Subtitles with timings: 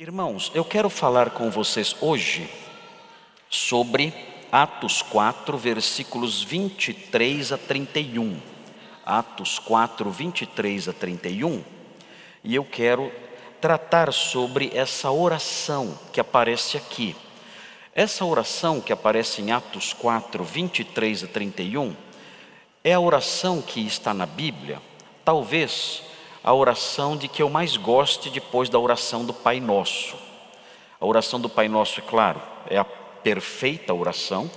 [0.00, 2.48] Irmãos, eu quero falar com vocês hoje
[3.50, 4.14] sobre
[4.50, 8.40] Atos 4, versículos 23 a 31.
[9.04, 11.62] Atos 4, 23 a 31.
[12.42, 13.12] E eu quero
[13.60, 17.14] tratar sobre essa oração que aparece aqui.
[17.94, 21.94] Essa oração que aparece em Atos 4, 23 a 31
[22.82, 24.80] é a oração que está na Bíblia,
[25.22, 26.09] talvez
[26.42, 30.16] a oração de que eu mais goste depois da oração do Pai Nosso.
[30.98, 34.50] A oração do Pai Nosso, é claro, é a perfeita oração,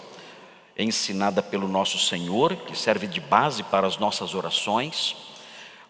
[0.77, 5.15] ensinada pelo nosso Senhor, que serve de base para as nossas orações.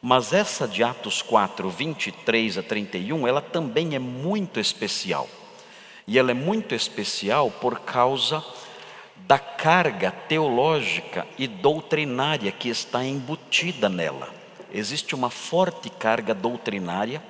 [0.01, 5.29] Mas essa de Atos 4, 23 a 31, ela também é muito especial.
[6.07, 8.43] E ela é muito especial por causa
[9.15, 14.42] da carga teológica e doutrinária que está embutida nela
[14.73, 17.21] existe uma forte carga doutrinária,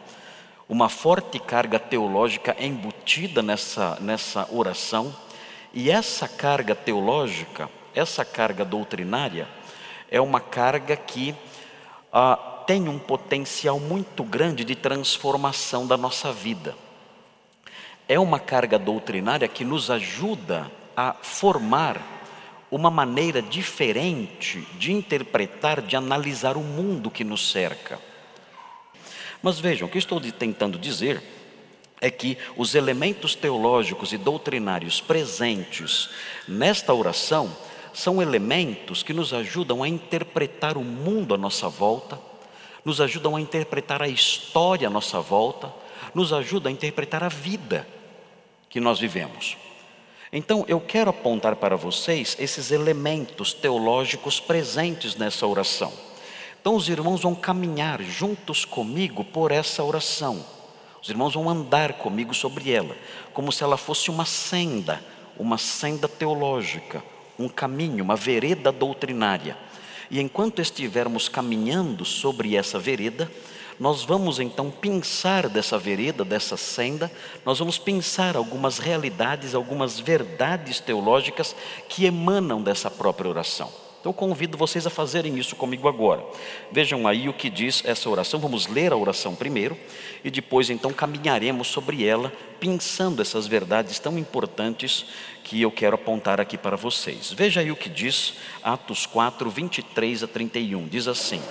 [0.67, 5.13] uma forte carga teológica embutida nessa, nessa oração,
[5.73, 9.47] e essa carga teológica, essa carga doutrinária,
[10.09, 11.35] é uma carga que
[12.11, 16.75] ah, tem um potencial muito grande de transformação da nossa vida.
[18.07, 22.12] É uma carga doutrinária que nos ajuda a formar
[22.75, 27.99] uma maneira diferente de interpretar, de analisar o mundo que nos cerca.
[29.43, 31.21] Mas vejam, o que estou tentando dizer
[32.01, 36.09] é que os elementos teológicos e doutrinários presentes
[36.47, 37.55] nesta oração
[37.93, 42.19] são elementos que nos ajudam a interpretar o mundo à nossa volta,
[42.83, 45.71] nos ajudam a interpretar a história à nossa volta,
[46.15, 47.87] nos ajudam a interpretar a vida
[48.67, 49.57] que nós vivemos.
[50.35, 55.93] Então, eu quero apontar para vocês esses elementos teológicos presentes nessa oração.
[56.59, 60.43] Então, os irmãos vão caminhar juntos comigo por essa oração.
[60.99, 62.97] Os irmãos vão andar comigo sobre ela,
[63.31, 65.03] como se ela fosse uma senda,
[65.37, 67.03] uma senda teológica,
[67.37, 69.55] um caminho, uma vereda doutrinária.
[70.09, 73.31] E enquanto estivermos caminhando sobre essa vereda,
[73.83, 77.11] nós vamos então pensar dessa vereda, dessa senda,
[77.43, 81.53] nós vamos pensar algumas realidades, algumas verdades teológicas
[81.89, 83.69] que emanam dessa própria oração.
[83.99, 86.23] Então convido vocês a fazerem isso comigo agora.
[86.71, 88.39] Vejam aí o que diz essa oração.
[88.39, 89.77] Vamos ler a oração primeiro
[90.23, 95.07] e depois então caminharemos sobre ela, pensando essas verdades tão importantes
[95.43, 97.33] que eu quero apontar aqui para vocês.
[97.33, 100.87] Veja aí o que diz Atos 4, 23 a 31.
[100.87, 101.41] Diz assim: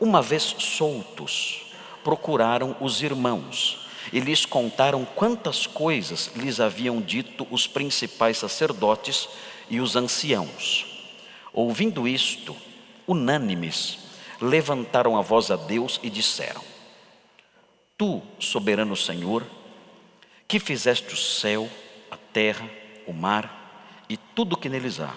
[0.00, 1.62] uma vez soltos,
[2.02, 9.28] procuraram os irmãos e lhes contaram quantas coisas lhes haviam dito os principais sacerdotes
[9.70, 10.86] e os anciãos.
[11.52, 12.54] Ouvindo isto,
[13.06, 13.98] unânimes,
[14.40, 16.62] levantaram a voz a Deus e disseram:
[17.96, 19.44] Tu, soberano Senhor,
[20.46, 21.68] que fizeste o céu,
[22.10, 22.68] a terra,
[23.06, 25.14] o mar e tudo o que neles há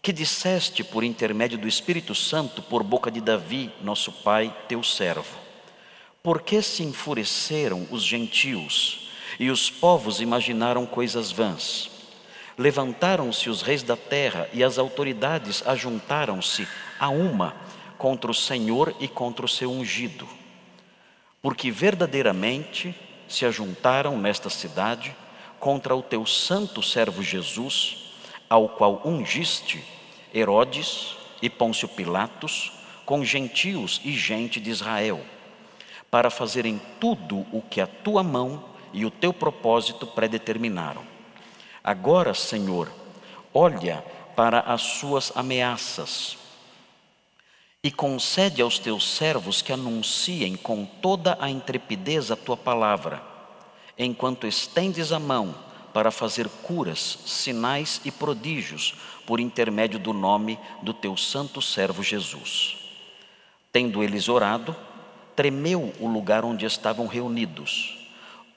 [0.00, 5.38] que disseste por intermédio do Espírito Santo, por boca de Davi, nosso pai, teu servo.
[6.22, 11.90] Por que se enfureceram os gentios e os povos imaginaram coisas vãs?
[12.56, 16.66] Levantaram-se os reis da terra e as autoridades ajuntaram-se
[16.98, 17.54] a uma
[17.96, 20.28] contra o Senhor e contra o seu ungido.
[21.40, 22.94] Porque verdadeiramente
[23.28, 25.14] se ajuntaram nesta cidade
[25.60, 28.07] contra o teu santo servo Jesus,
[28.48, 29.84] ao qual ungiste
[30.34, 32.72] Herodes e Pôncio Pilatos,
[33.04, 35.20] com gentios e gente de Israel,
[36.10, 41.02] para fazerem tudo o que a tua mão e o teu propósito predeterminaram.
[41.82, 42.90] Agora, Senhor,
[43.52, 44.04] olha
[44.34, 46.36] para as suas ameaças
[47.82, 53.22] e concede aos teus servos que anunciem com toda a intrepidez a tua palavra,
[53.96, 55.54] enquanto estendes a mão
[55.92, 58.94] para fazer curas, sinais e prodígios
[59.26, 62.76] por intermédio do nome do teu santo servo Jesus.
[63.72, 64.74] Tendo eles orado,
[65.36, 67.96] tremeu o lugar onde estavam reunidos.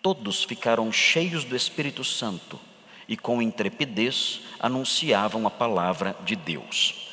[0.02, 2.60] Todos ficaram cheios do Espírito Santo
[3.08, 7.10] e com intrepidez anunciavam a palavra de Deus.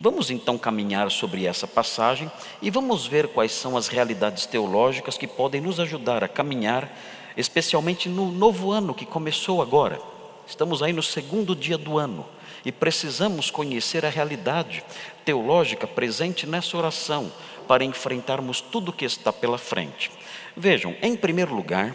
[0.00, 5.28] Vamos então caminhar sobre essa passagem e vamos ver quais são as realidades teológicas que
[5.28, 6.90] podem nos ajudar a caminhar
[7.36, 10.00] especialmente no novo ano que começou agora.
[10.46, 12.26] Estamos aí no segundo dia do ano
[12.64, 14.84] e precisamos conhecer a realidade
[15.24, 17.32] teológica presente nessa oração
[17.66, 20.10] para enfrentarmos tudo o que está pela frente.
[20.56, 21.94] Vejam, em primeiro lugar,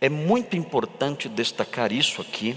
[0.00, 2.56] é muito importante destacar isso aqui,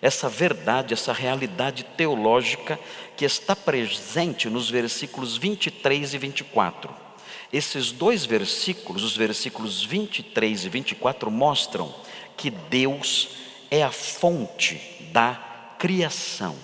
[0.00, 2.78] essa verdade, essa realidade teológica
[3.16, 6.92] que está presente nos versículos 23 e 24.
[7.52, 11.94] Esses dois versículos, os versículos 23 e 24, mostram
[12.36, 13.28] que Deus
[13.70, 14.80] é a fonte
[15.12, 15.34] da
[15.78, 16.56] criação.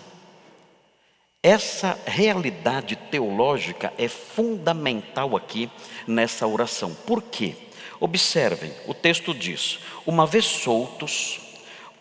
[1.43, 5.71] Essa realidade teológica é fundamental aqui
[6.07, 6.95] nessa oração.
[7.07, 7.55] Por quê?
[8.01, 11.41] Observem, o texto diz: Uma vez soltos,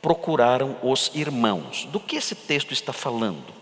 [0.02, 1.86] procuraram os irmãos.
[1.86, 3.57] Do que esse texto está falando?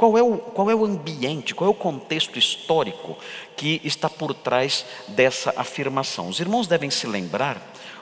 [0.00, 3.18] Qual é, o, qual é o ambiente, qual é o contexto histórico
[3.54, 6.26] que está por trás dessa afirmação?
[6.26, 7.60] Os irmãos devem se lembrar,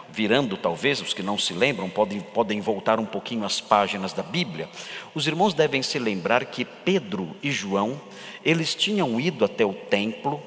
[0.09, 4.23] virando talvez, os que não se lembram, podem, podem voltar um pouquinho as páginas da
[4.23, 4.69] Bíblia.
[5.13, 8.01] Os irmãos devem se lembrar que Pedro e João,
[8.45, 10.41] eles tinham ido até o templo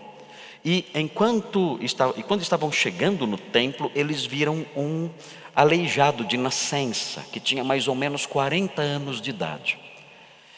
[0.63, 1.77] e enquanto
[2.15, 5.09] e quando estavam chegando no templo, eles viram um
[5.53, 9.80] aleijado de nascença, que tinha mais ou menos 40 anos de idade.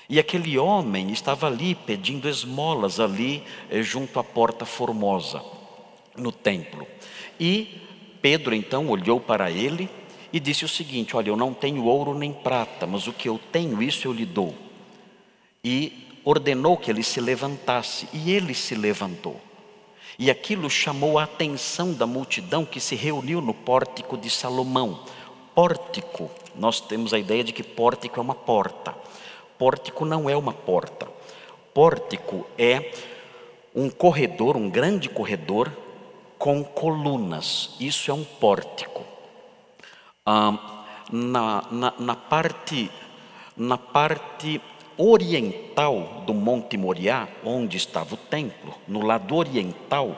[0.09, 5.43] E aquele homem estava ali pedindo esmolas ali eh, junto à porta formosa
[6.15, 6.85] no templo.
[7.39, 7.81] E
[8.21, 9.89] Pedro então olhou para ele
[10.31, 13.39] e disse o seguinte: Olha, eu não tenho ouro nem prata, mas o que eu
[13.51, 14.55] tenho, isso eu lhe dou.
[15.63, 19.39] E ordenou que ele se levantasse, e ele se levantou.
[20.17, 25.03] E aquilo chamou a atenção da multidão que se reuniu no pórtico de Salomão.
[25.55, 28.95] Pórtico, nós temos a ideia de que pórtico é uma porta.
[29.57, 31.07] Pórtico não é uma porta.
[31.73, 32.91] Pórtico é
[33.75, 35.71] um corredor, um grande corredor
[36.37, 37.75] com colunas.
[37.79, 39.03] Isso é um pórtico.
[40.25, 42.91] Ah, na, na, na, parte,
[43.55, 44.61] na parte
[44.97, 50.15] oriental do Monte Moriá, onde estava o templo, no lado oriental,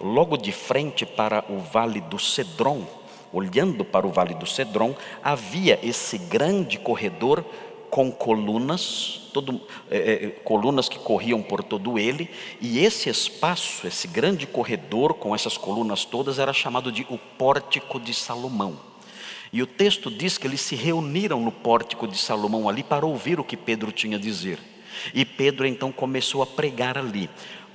[0.00, 2.84] logo de frente para o Vale do Cedron,
[3.32, 7.44] olhando para o Vale do Cedron, havia esse grande corredor
[7.90, 9.60] com colunas, todo,
[9.90, 15.34] é, é, colunas que corriam por todo ele, e esse espaço, esse grande corredor com
[15.34, 18.78] essas colunas todas, era chamado de o Pórtico de Salomão.
[19.52, 23.40] E o texto diz que eles se reuniram no pórtico de Salomão ali para ouvir
[23.40, 24.60] o que Pedro tinha a dizer.
[25.12, 27.28] E Pedro então começou a pregar ali.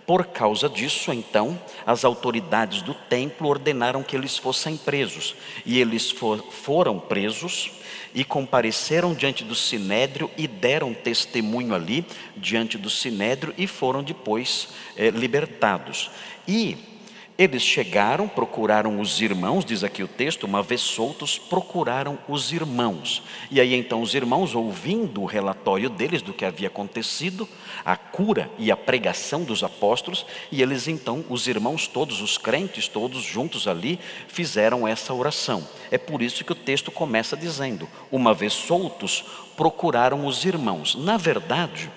[0.06, 5.36] Por causa disso, então, as autoridades do templo ordenaram que eles fossem presos.
[5.66, 7.72] E eles for, foram presos
[8.14, 12.06] e compareceram diante do sinédrio e deram testemunho ali
[12.38, 16.12] diante do sinédrio e foram depois eh, libertados.
[16.48, 16.95] E
[17.38, 23.22] eles chegaram, procuraram os irmãos, diz aqui o texto, uma vez soltos, procuraram os irmãos.
[23.52, 27.48] E aí então os irmãos, ouvindo o relatório deles do que havia acontecido,
[27.84, 32.88] a cura e a pregação dos apóstolos, e eles então, os irmãos todos, os crentes
[32.88, 34.00] todos juntos ali,
[34.30, 35.68] fizeram essa oração.
[35.92, 39.26] É por isso que o texto começa dizendo: uma vez soltos,
[39.58, 40.96] procuraram os irmãos.
[40.96, 41.92] Na verdade,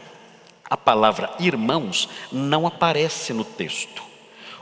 [0.68, 4.07] a palavra irmãos não aparece no texto.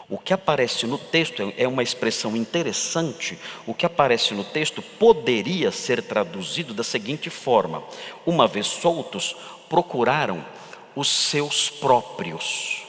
[0.08, 3.36] O que aparece no texto é uma expressão interessante.
[3.66, 7.82] O que aparece no texto poderia ser traduzido da seguinte forma:
[8.24, 9.34] uma vez soltos,
[9.68, 10.44] procuraram
[10.94, 12.84] os seus próprios.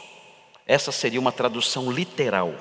[0.67, 2.53] Essa seria uma tradução literal.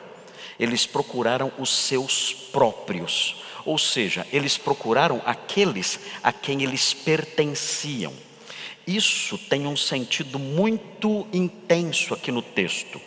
[0.59, 8.13] Eles procuraram os seus próprios, ou seja, eles procuraram aqueles a quem eles pertenciam.
[8.87, 12.99] Isso tem um sentido muito intenso aqui no texto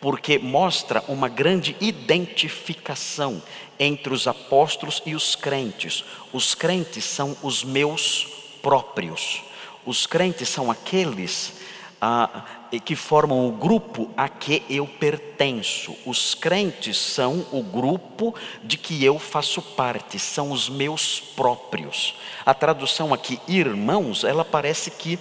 [0.00, 3.42] porque mostra uma grande identificação
[3.78, 6.04] entre os apóstolos e os crentes.
[6.32, 8.26] Os crentes são os meus
[8.62, 9.42] próprios.
[9.84, 11.52] Os crentes são aqueles
[12.00, 12.44] ah,
[12.84, 15.96] que formam o grupo a que eu pertenço.
[16.04, 22.14] Os crentes são o grupo de que eu faço parte, são os meus próprios.
[22.44, 25.18] A tradução aqui, irmãos, ela parece que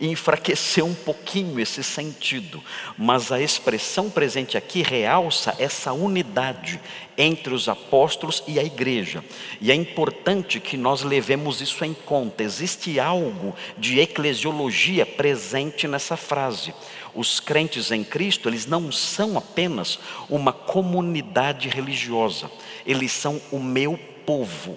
[0.00, 2.62] enfraqueceu um pouquinho esse sentido,
[2.96, 6.80] mas a expressão presente aqui realça essa unidade
[7.16, 9.24] entre os apóstolos e a igreja.
[9.60, 12.42] E é importante que nós levemos isso em conta.
[12.42, 16.74] Existe algo de eclesiologia presente nessa frase.
[17.14, 19.98] Os crentes em Cristo, eles não são apenas
[20.28, 22.50] uma comunidade religiosa,
[22.84, 24.76] eles são o meu povo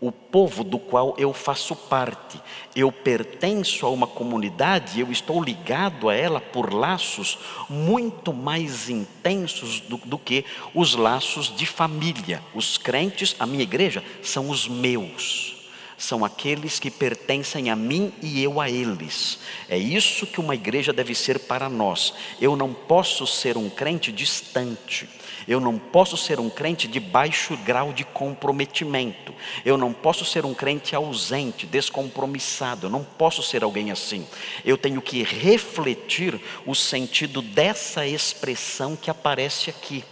[0.00, 2.40] o povo do qual eu faço parte.
[2.74, 7.38] Eu pertenço a uma comunidade, eu estou ligado a ela por laços
[7.68, 12.42] muito mais intensos do, do, que os laços de família.
[12.54, 15.56] Os crentes, a minha igreja, são os meus.
[15.98, 19.38] São aqueles que pertencem a mim e eu a eles.
[19.68, 22.14] É isso que uma igreja deve ser para nós.
[22.40, 25.06] Eu não posso ser um crente distante.
[25.50, 29.34] Eu não posso ser um crente de baixo grau de comprometimento.
[29.64, 32.86] Eu não posso ser um crente ausente, descompromissado.
[32.86, 34.24] Eu não posso ser alguém assim.
[34.64, 40.04] Eu tenho que refletir o sentido dessa expressão que aparece aqui.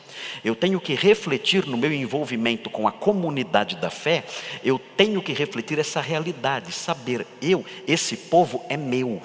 [0.42, 4.24] Eu tenho que refletir no meu envolvimento com a comunidade da fé,
[4.64, 9.22] eu tenho que refletir essa realidade, saber eu, esse povo é meu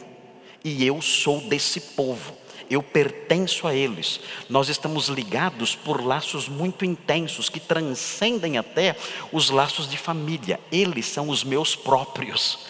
[0.63, 2.42] e eu sou desse povo.
[2.73, 4.19] Eu pertenço a eles.
[4.49, 8.95] Nós estamos ligados por laços muito intensos que transcendem até
[9.31, 10.59] os laços de família.
[10.71, 12.65] Eles são os meus próprios.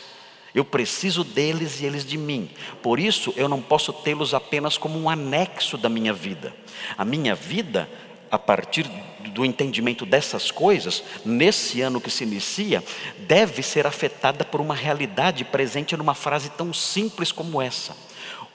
[0.53, 2.49] Eu preciso deles e eles de mim.
[2.81, 6.53] Por isso, eu não posso tê-los apenas como um anexo da minha vida.
[6.97, 7.89] A minha vida,
[8.29, 8.83] a partir
[9.29, 12.83] do entendimento dessas coisas, nesse ano que se inicia,
[13.19, 18.02] deve ser afetada por uma realidade presente numa frase tão simples como essa.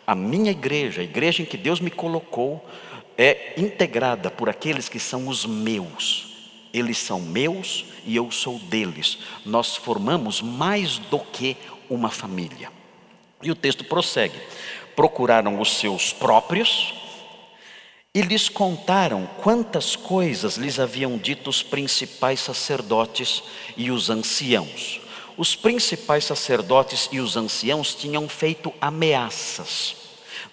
[0.09, 2.67] A minha igreja, a igreja em que Deus me colocou,
[3.19, 6.29] é integrada por aqueles que são os meus.
[6.73, 9.19] Eles são meus e eu sou deles.
[9.45, 11.59] Nós formamos mais do que
[11.91, 12.73] uma família.
[13.43, 14.41] E o texto prossegue:
[14.97, 16.95] procuraram os seus próprios
[18.15, 23.43] e lhes contaram quantas coisas lhes haviam dito os principais sacerdotes
[23.77, 25.03] e os anciãos.
[25.37, 29.98] Os principais sacerdotes e os anciãos tinham feito ameaças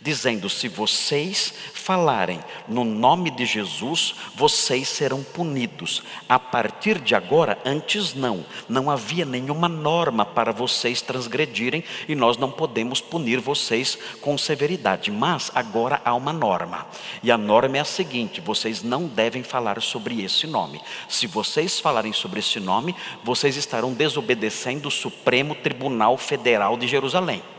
[0.01, 6.03] dizendo: se vocês falarem no nome de Jesus, vocês serão punidos.
[6.27, 12.37] A partir de agora, antes não, não havia nenhuma norma para vocês transgredirem e nós
[12.37, 16.87] não podemos punir vocês com severidade, mas agora há uma norma.
[17.21, 20.81] E a norma é a seguinte: vocês não devem falar sobre esse nome.
[21.07, 27.54] Se vocês falarem sobre esse nome, vocês estarão desobedecendo o Supremo Tribunal Federal de Jerusalém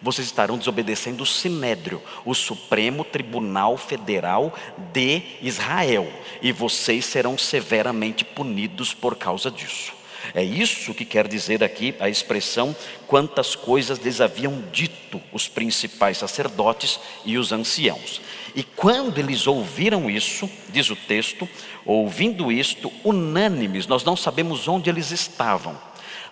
[0.00, 4.54] vocês estarão desobedecendo o Sinédrio, o Supremo Tribunal Federal
[4.92, 6.06] de Israel,
[6.42, 9.92] e vocês serão severamente punidos por causa disso.
[10.34, 12.74] É isso que quer dizer aqui a expressão
[13.06, 18.20] quantas coisas lhes haviam dito os principais sacerdotes e os anciãos.
[18.54, 21.48] E quando eles ouviram isso, diz o texto,
[21.84, 25.76] ouvindo isto, unânimes, nós não sabemos onde eles estavam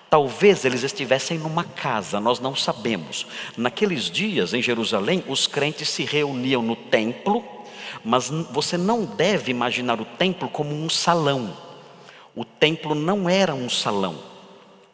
[0.09, 3.27] Talvez eles estivessem numa casa, nós não sabemos.
[3.57, 7.45] Naqueles dias em Jerusalém, os crentes se reuniam no templo,
[8.05, 11.57] mas você não deve imaginar o templo como um salão.
[12.35, 14.19] O templo não era um salão.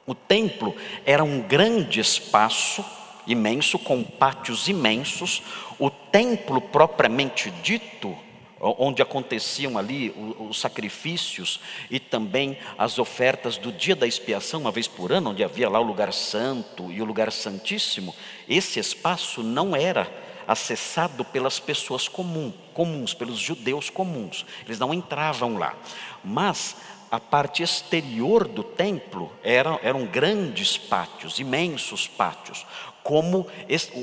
[0.06, 0.74] O templo
[1.04, 2.84] era um grande espaço
[3.26, 5.42] imenso, com pátios imensos.
[5.78, 8.16] O templo propriamente dito
[8.60, 14.86] onde aconteciam ali os sacrifícios e também as ofertas do dia da expiação, uma vez
[14.86, 18.14] por ano, onde havia lá o lugar santo e o lugar santíssimo,
[18.46, 20.12] esse espaço não era
[20.46, 24.44] acessado pelas pessoas comuns, pelos judeus comuns.
[24.66, 25.74] Eles não entravam lá.
[26.22, 26.76] Mas
[27.10, 32.66] a parte exterior do templo eram, eram grandes pátios, imensos pátios,
[33.02, 33.46] como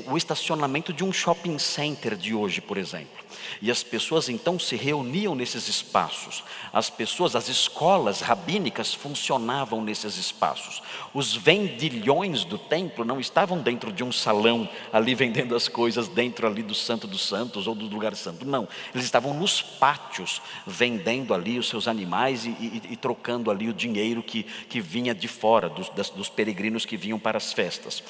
[0.06, 3.27] o estacionamento de um shopping center de hoje, por exemplo.
[3.60, 6.42] E as pessoas então se reuniam nesses espaços.
[6.72, 10.82] As pessoas, as escolas rabínicas funcionavam nesses espaços.
[11.12, 16.46] Os vendilhões do templo não estavam dentro de um salão ali vendendo as coisas dentro
[16.46, 18.46] ali do Santo dos Santos ou do lugar santo.
[18.46, 23.68] Não, eles estavam nos pátios vendendo ali os seus animais e, e, e trocando ali
[23.68, 27.52] o dinheiro que, que vinha de fora dos, das, dos peregrinos que vinham para as
[27.52, 28.02] festas.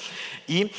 [0.47, 0.71] E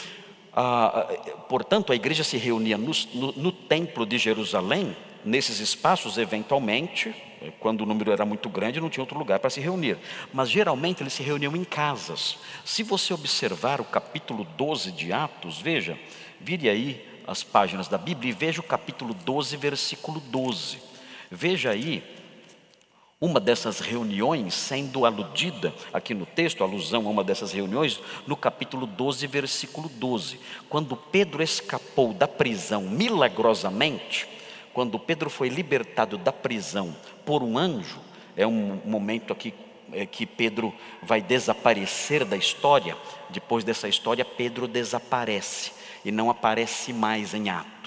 [0.53, 1.09] ah,
[1.49, 7.15] portanto, a igreja se reunia no, no, no, templo de Jerusalém, nesses espaços, eventualmente,
[7.59, 9.99] quando o número era muito grande, não tinha outro lugar para se reunir.
[10.33, 12.39] Mas geralmente eles se reuniam em casas.
[12.65, 15.99] Se você observar o capítulo 12 de Atos, veja,
[16.41, 20.79] vire aí as páginas da Bíblia e veja o capítulo 12, versículo 12.
[21.31, 22.03] Veja aí
[23.23, 28.87] uma dessas reuniões sendo aludida aqui no texto, alusão a uma dessas reuniões, no capítulo
[28.87, 30.41] 12, versículo 12.
[30.71, 34.27] Quando Pedro escapou da prisão milagrosamente,
[34.73, 36.97] quando Pedro foi libertado da prisão
[37.27, 38.01] por um anjo,
[38.35, 39.53] é um momento aqui
[39.93, 40.73] é, que Pedro
[41.03, 42.97] vai desaparecer da história.
[43.29, 45.73] Depois dessa história, Pedro desaparece
[46.07, 47.80] e não aparece mais em Atos.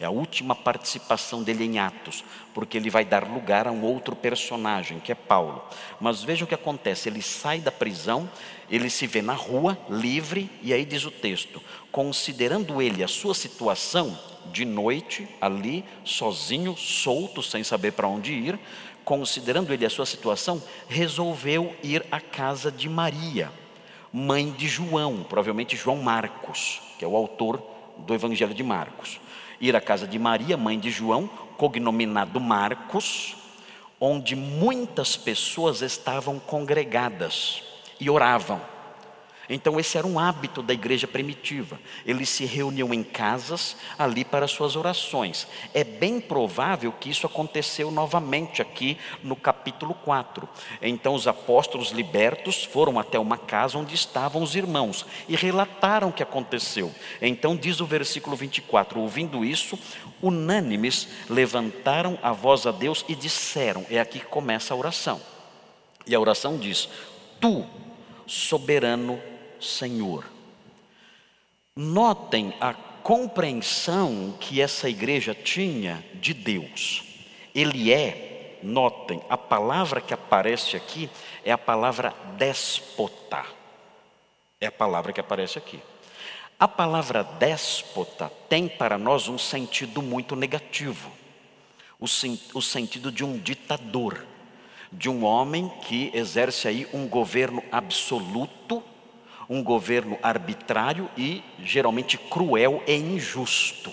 [0.00, 4.14] É a última participação dele em Atos, porque ele vai dar lugar a um outro
[4.14, 5.64] personagem, que é Paulo.
[6.00, 8.28] Mas veja o que acontece: ele sai da prisão,
[8.70, 13.34] ele se vê na rua, livre, e aí diz o texto: considerando ele a sua
[13.34, 14.18] situação,
[14.52, 18.58] de noite, ali, sozinho, solto, sem saber para onde ir,
[19.04, 23.52] considerando ele a sua situação, resolveu ir à casa de Maria,
[24.12, 27.60] mãe de João, provavelmente João Marcos que é o autor
[27.98, 29.20] do Evangelho de Marcos.
[29.62, 33.36] Ir à casa de Maria, mãe de João, cognominado Marcos,
[34.00, 37.62] onde muitas pessoas estavam congregadas
[38.00, 38.60] e oravam.
[39.48, 41.78] Então, esse era um hábito da igreja primitiva.
[42.06, 45.46] Eles se reuniam em casas ali para suas orações.
[45.74, 50.48] É bem provável que isso aconteceu novamente aqui no capítulo 4.
[50.80, 56.12] Então, os apóstolos libertos foram até uma casa onde estavam os irmãos e relataram o
[56.12, 56.92] que aconteceu.
[57.20, 59.78] Então, diz o versículo 24: ouvindo isso,
[60.22, 65.20] unânimes levantaram a voz a Deus e disseram: é aqui que começa a oração.
[66.06, 66.88] E a oração diz:
[67.40, 67.64] Tu,
[68.26, 69.20] soberano
[69.62, 70.24] Senhor.
[71.74, 77.02] Notem a compreensão que essa igreja tinha de Deus.
[77.54, 81.10] Ele é, notem, a palavra que aparece aqui
[81.44, 83.44] é a palavra déspota.
[84.60, 85.80] É a palavra que aparece aqui.
[86.58, 91.10] A palavra déspota tem para nós um sentido muito negativo,
[91.98, 92.04] o,
[92.54, 94.24] o sentido de um ditador,
[94.92, 98.82] de um homem que exerce aí um governo absoluto
[99.48, 103.92] um governo arbitrário e geralmente cruel e injusto.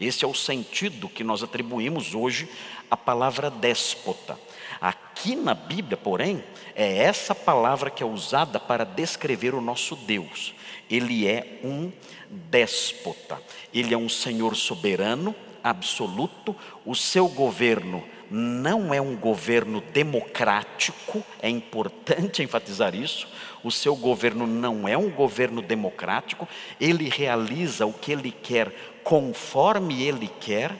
[0.00, 2.48] Esse é o sentido que nós atribuímos hoje
[2.90, 4.38] à palavra déspota.
[4.80, 6.42] Aqui na Bíblia, porém,
[6.74, 10.54] é essa palavra que é usada para descrever o nosso Deus.
[10.88, 11.90] Ele é um
[12.30, 13.42] déspota,
[13.74, 16.54] ele é um senhor soberano, absoluto,
[16.86, 23.26] o seu governo não é um governo democrático, é importante enfatizar isso.
[23.62, 26.48] O seu governo não é um governo democrático,
[26.80, 28.72] ele realiza o que ele quer
[29.08, 30.70] conforme ele quer,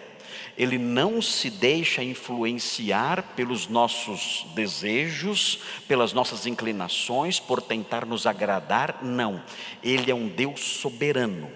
[0.59, 8.99] ele não se deixa influenciar pelos nossos desejos, pelas nossas inclinações, por tentar nos agradar,
[9.03, 9.43] não.
[9.83, 11.51] Ele é um Deus soberano,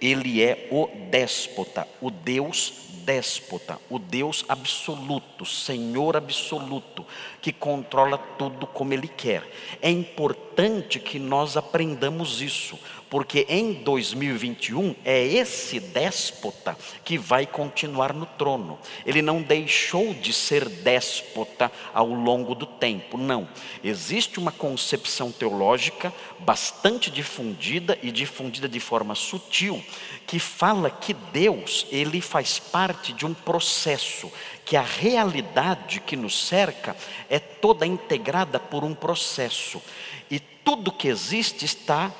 [0.00, 7.04] ele é o déspota, o Deus déspota, o Deus absoluto, Senhor absoluto,
[7.40, 9.48] que controla tudo como Ele quer.
[9.80, 12.78] É importante que nós aprendamos isso,
[13.12, 18.78] porque em 2021 é esse déspota que vai continuar no trono.
[19.04, 23.46] Ele não deixou de ser déspota ao longo do tempo, não.
[23.84, 29.84] Existe uma concepção teológica bastante difundida e difundida de forma sutil,
[30.26, 34.32] que fala que Deus, ele faz parte de um processo,
[34.64, 36.96] que a realidade que nos cerca
[37.28, 39.82] é toda integrada por um processo.
[40.30, 42.10] E tudo que existe está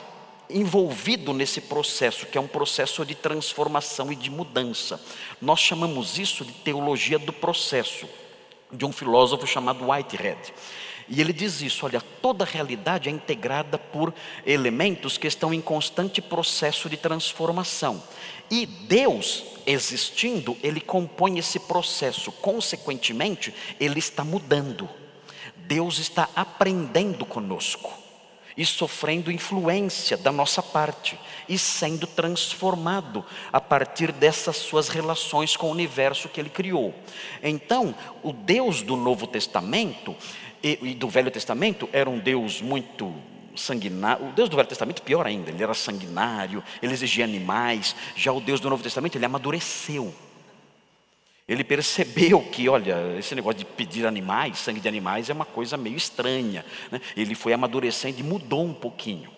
[0.52, 5.00] envolvido nesse processo, que é um processo de transformação e de mudança.
[5.40, 8.06] Nós chamamos isso de teologia do processo,
[8.72, 10.52] de um filósofo chamado Whitehead.
[11.08, 14.14] E ele diz isso: olha, toda realidade é integrada por
[14.46, 18.02] elementos que estão em constante processo de transformação.
[18.50, 24.88] E Deus, existindo, ele compõe esse processo, consequentemente, ele está mudando.
[25.56, 28.02] Deus está aprendendo conosco
[28.56, 35.68] e sofrendo influência da nossa parte e sendo transformado a partir dessas suas relações com
[35.68, 36.94] o universo que ele criou.
[37.42, 40.14] Então, o Deus do Novo Testamento
[40.62, 43.12] e, e do Velho Testamento era um Deus muito
[43.56, 44.28] sanguinário.
[44.28, 47.94] O Deus do Velho Testamento, pior ainda, ele era sanguinário, ele exigia animais.
[48.16, 50.14] Já o Deus do Novo Testamento, ele amadureceu.
[51.48, 55.76] Ele percebeu que, olha, esse negócio de pedir animais, sangue de animais, é uma coisa
[55.76, 56.64] meio estranha.
[56.90, 57.00] Né?
[57.16, 59.31] Ele foi amadurecendo e mudou um pouquinho.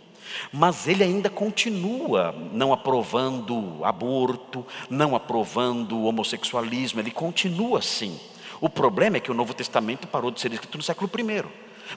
[0.53, 8.19] Mas ele ainda continua não aprovando aborto, não aprovando homossexualismo, ele continua assim.
[8.61, 11.45] O problema é que o Novo Testamento parou de ser escrito no século I,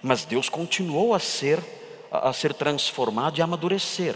[0.02, 1.60] mas Deus continuou a ser,
[2.12, 4.16] a ser transformado e a amadurecer.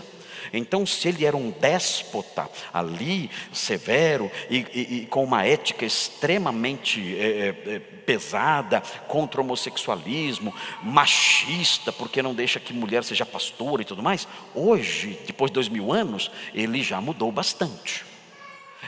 [0.54, 7.16] Então, se ele era um déspota ali, severo e, e, e com uma ética extremamente
[7.18, 13.86] é, é, pesada contra o homossexualismo, machista, porque não deixa que mulher seja pastora e
[13.86, 18.06] tudo mais, hoje, depois de dois mil anos, ele já mudou bastante.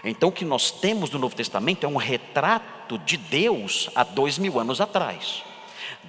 [0.04, 4.38] Então, o que nós temos no Novo Testamento é um retrato de Deus há dois
[4.38, 5.44] mil anos atrás.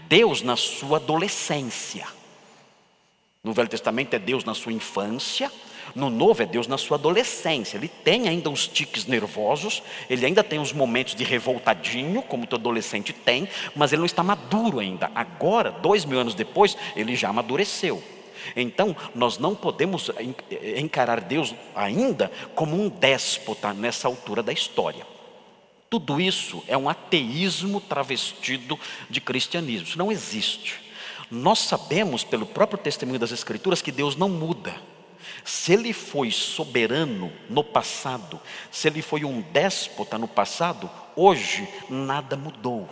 [0.09, 2.07] Deus na sua adolescência.
[3.44, 5.52] No Velho Testamento é Deus na sua infância,
[5.94, 7.76] no Novo é Deus na sua adolescência.
[7.76, 12.62] Ele tem ainda uns tiques nervosos, ele ainda tem uns momentos de revoltadinho, como todo
[12.62, 15.11] adolescente tem, mas ele não está maduro ainda.
[15.14, 18.02] Agora, dois mil anos depois, ele já amadureceu.
[18.57, 20.11] Então, nós não podemos
[20.78, 25.07] encarar Deus ainda como um déspota nessa altura da história.
[25.90, 28.78] Tudo isso é um ateísmo travestido
[29.09, 29.87] de cristianismo.
[29.87, 30.84] Isso não existe.
[31.30, 34.74] Nós sabemos, pelo próprio testemunho das Escrituras, que Deus não muda.
[35.44, 42.37] Se Ele foi soberano no passado, se Ele foi um déspota no passado, hoje nada
[42.37, 42.88] mudou.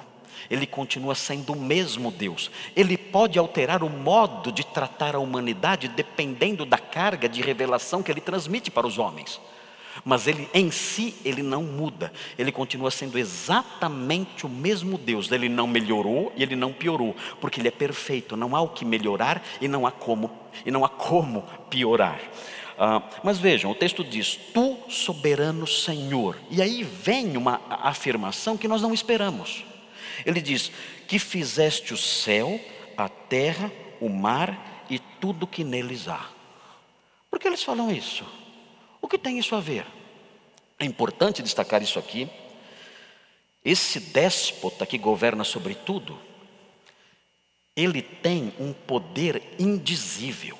[0.51, 2.51] ele continua sendo o mesmo Deus.
[2.75, 8.11] Ele pode alterar o modo de tratar a humanidade dependendo da carga de revelação que
[8.11, 9.41] ele transmite para os homens.
[10.05, 12.13] Mas ele em si ele não muda.
[12.39, 15.31] Ele continua sendo exatamente o mesmo Deus.
[15.31, 18.37] Ele não melhorou e ele não piorou, porque ele é perfeito.
[18.37, 20.31] Não há o que melhorar e não há como
[20.65, 22.21] e não há como piorar.
[22.79, 26.39] Ah, mas vejam, o texto diz: Tu soberano Senhor.
[26.51, 29.65] E aí vem uma afirmação que nós não esperamos.
[30.25, 30.73] Ele diz:
[31.07, 32.61] Que fizeste o céu,
[32.97, 36.29] a terra, o mar e tudo que neles há.
[37.31, 38.25] Por que eles falam isso?
[39.03, 39.85] O que tem isso a ver?
[40.79, 42.31] É importante destacar isso aqui.
[43.65, 46.19] Esse déspota que governa sobre tudo,
[47.77, 50.57] ele tem um poder indizível.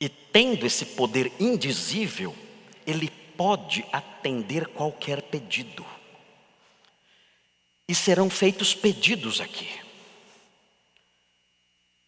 [0.00, 2.34] E tendo esse poder indizível,
[2.84, 5.86] ele pode atender qualquer pedido.
[7.88, 9.68] E serão feitos pedidos aqui.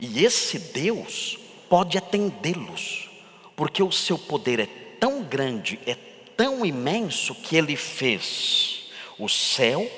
[0.01, 1.39] E esse Deus
[1.69, 3.14] pode atendê-los
[3.57, 4.67] porque o seu poder é
[4.99, 5.95] tão grande, é
[6.37, 9.91] tão imenso que ele fez o céu,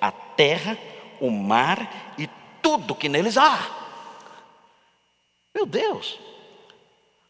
[0.00, 0.78] a terra,
[1.20, 2.28] o mar e
[2.62, 3.76] tudo que neles há.
[5.54, 6.18] Meu Deus,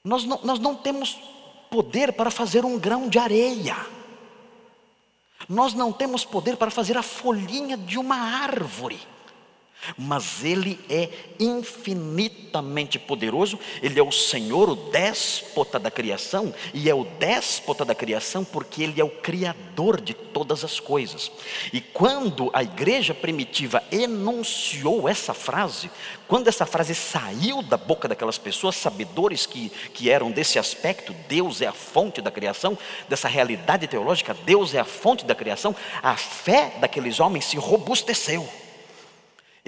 [0.05, 1.17] nós não, nós não temos
[1.71, 3.77] poder para fazer um grão de areia.
[5.49, 9.01] Nós não temos poder para fazer a folhinha de uma árvore
[9.97, 16.95] mas Ele é infinitamente poderoso, Ele é o Senhor, o déspota da criação, e é
[16.95, 21.31] o déspota da criação porque Ele é o Criador de todas as coisas.
[21.73, 25.91] E quando a igreja primitiva enunciou essa frase,
[26.27, 31.63] quando essa frase saiu da boca daquelas pessoas, sabedores que, que eram desse aspecto, Deus
[31.63, 32.77] é a fonte da criação,
[33.09, 38.49] dessa realidade teológica, Deus é a fonte da criação, a fé daqueles homens se robusteceu.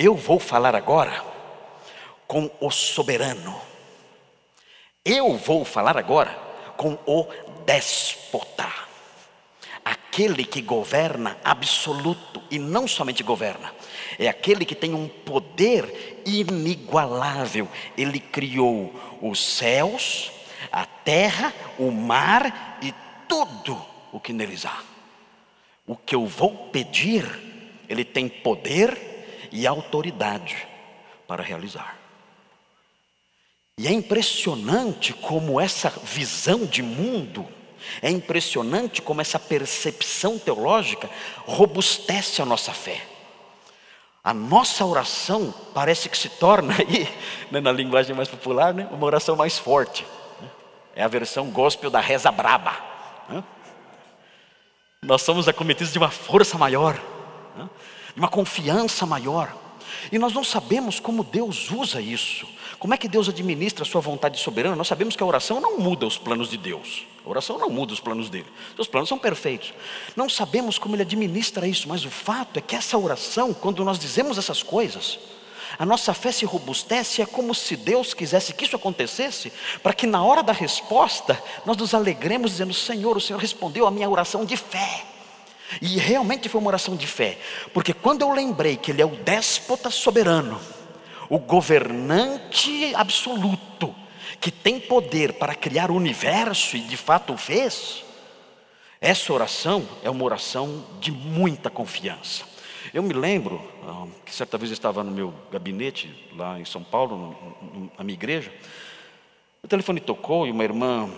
[0.03, 1.23] Eu vou falar agora
[2.27, 3.55] com o soberano.
[5.05, 6.31] Eu vou falar agora
[6.75, 7.27] com o
[7.67, 8.67] déspota.
[9.85, 13.75] Aquele que governa absoluto e não somente governa,
[14.19, 17.69] é aquele que tem um poder inigualável.
[17.95, 20.33] Ele criou os céus,
[20.73, 22.95] a terra, o mar e
[23.29, 23.79] tudo
[24.11, 24.81] o que neles há.
[25.87, 27.27] O que eu vou pedir,
[27.87, 29.10] ele tem poder
[29.51, 30.67] e autoridade
[31.27, 31.99] para realizar.
[33.79, 37.47] E é impressionante como essa visão de mundo,
[38.03, 41.09] é impressionante como essa percepção teológica
[41.47, 43.03] robustece a nossa fé.
[44.23, 47.09] A nossa oração parece que se torna aí,
[47.51, 50.07] né, na linguagem mais popular, né, uma oração mais forte.
[50.95, 52.77] É a versão gospel da reza braba.
[53.29, 53.43] Né?
[55.03, 57.01] Nós somos acometidos de uma força maior.
[58.17, 58.21] Né?
[58.21, 59.55] uma confiança maior.
[60.11, 62.47] E nós não sabemos como Deus usa isso.
[62.79, 64.77] Como é que Deus administra a sua vontade soberana?
[64.77, 67.07] Nós sabemos que a oração não muda os planos de Deus.
[67.25, 68.47] A oração não muda os planos dele.
[68.79, 69.75] Os planos são perfeitos.
[70.17, 73.99] Não sabemos como ele administra isso, mas o fato é que essa oração, quando nós
[73.99, 75.19] dizemos essas coisas,
[75.79, 80.07] a nossa fé se robustece, é como se Deus quisesse que isso acontecesse, para que
[80.07, 84.45] na hora da resposta nós nos alegremos dizendo: Senhor, o Senhor respondeu a minha oração
[84.45, 85.10] de fé.
[85.81, 87.39] E realmente foi uma oração de fé,
[87.73, 90.61] porque quando eu lembrei que Ele é o déspota soberano,
[91.29, 93.95] o governante absoluto,
[94.41, 98.05] que tem poder para criar o universo e de fato o fez,
[99.01, 102.45] essa oração é uma oração de muita confiança.
[102.93, 106.83] Eu me lembro ah, que certa vez eu estava no meu gabinete lá em São
[106.83, 107.37] Paulo,
[107.97, 108.53] na minha igreja,
[109.63, 111.09] o telefone tocou e uma irmã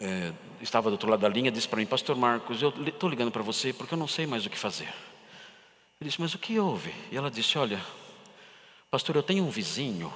[0.00, 3.30] é, estava do outro lado da linha, disse para mim, Pastor Marcos, eu estou ligando
[3.30, 4.92] para você porque eu não sei mais o que fazer.
[6.00, 6.94] Ele disse, mas o que houve?
[7.10, 7.84] E ela disse, olha,
[8.90, 10.12] pastor, eu tenho um vizinho,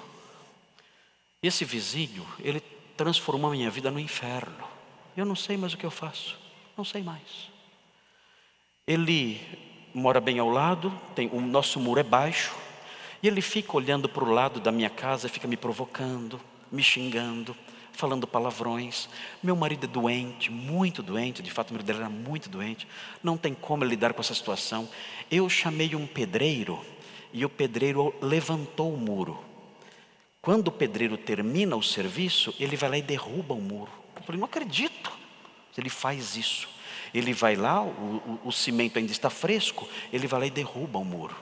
[1.42, 2.60] e esse vizinho, ele
[2.96, 4.64] transformou a minha vida no inferno.
[5.16, 6.38] Eu não sei mais o que eu faço,
[6.76, 7.50] não sei mais.
[8.86, 9.40] Ele
[9.92, 12.54] mora bem ao lado, tem, o nosso muro é baixo,
[13.20, 17.56] e ele fica olhando para o lado da minha casa, fica me provocando, me xingando
[17.92, 19.08] falando palavrões.
[19.42, 22.86] Meu marido é doente, muito doente, de fato o marido era muito doente.
[23.22, 24.88] Não tem como lidar com essa situação.
[25.30, 26.84] Eu chamei um pedreiro
[27.32, 29.38] e o pedreiro levantou o muro.
[30.40, 33.92] Quando o pedreiro termina o serviço, ele vai lá e derruba o muro.
[34.16, 35.12] Eu falei, não acredito.
[35.76, 36.68] Ele faz isso.
[37.14, 40.98] Ele vai lá, o, o, o cimento ainda está fresco, ele vai lá e derruba
[40.98, 41.36] o muro.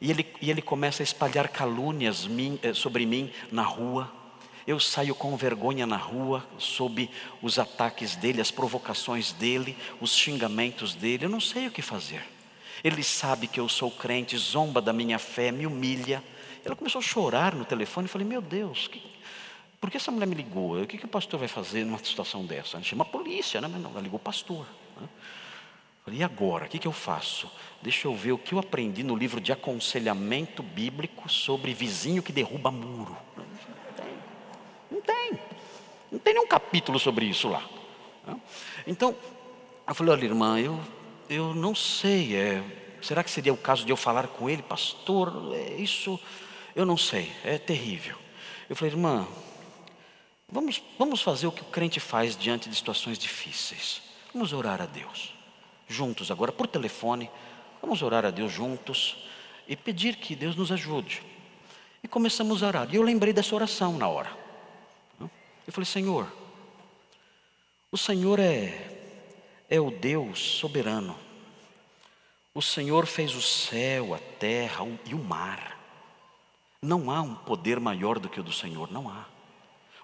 [0.00, 2.28] E ele, e ele começa a espalhar calúnias
[2.62, 4.10] eh, sobre mim na rua
[4.66, 7.10] eu saio com vergonha na rua, sob
[7.42, 12.22] os ataques dele, as provocações dele, os xingamentos dele, eu não sei o que fazer.
[12.82, 16.22] Ele sabe que eu sou crente, zomba da minha fé, me humilha.
[16.64, 18.06] Ela começou a chorar no telefone.
[18.06, 19.02] Eu falei: Meu Deus, que,
[19.80, 20.82] por que essa mulher me ligou?
[20.82, 22.82] O que, que o pastor vai fazer numa situação dessa?
[22.82, 23.68] Chama a polícia, né?
[23.70, 24.66] Mas não, ela ligou o pastor.
[25.00, 25.08] Né?
[26.04, 26.66] Falei, e agora?
[26.66, 27.50] O que, que eu faço?
[27.80, 32.32] Deixa eu ver o que eu aprendi no livro de aconselhamento bíblico sobre vizinho que
[32.32, 33.16] derruba muro.
[34.94, 35.32] Não tem.
[36.12, 36.34] Não tem.
[36.34, 37.68] Nenhum capítulo sobre isso lá.
[38.86, 39.16] Então,
[39.86, 40.80] eu falei, olha, irmã, eu,
[41.28, 42.36] eu não sei.
[42.36, 42.62] É,
[43.02, 44.62] será que seria o caso de eu falar com ele?
[44.62, 46.18] Pastor, é, isso
[46.76, 47.32] eu não sei.
[47.42, 48.16] É terrível.
[48.70, 49.26] Eu falei, irmã,
[50.48, 54.00] vamos, vamos fazer o que o crente faz diante de situações difíceis.
[54.32, 55.34] Vamos orar a Deus
[55.88, 57.28] juntos agora por telefone.
[57.82, 59.16] Vamos orar a Deus juntos
[59.66, 61.20] e pedir que Deus nos ajude.
[62.00, 62.88] E começamos a orar.
[62.92, 64.43] E eu lembrei dessa oração na hora.
[65.66, 66.30] Eu falei, Senhor,
[67.90, 68.90] o Senhor é,
[69.70, 71.16] é o Deus soberano.
[72.54, 75.78] O Senhor fez o céu, a terra e o mar.
[76.80, 79.24] Não há um poder maior do que o do Senhor, não há.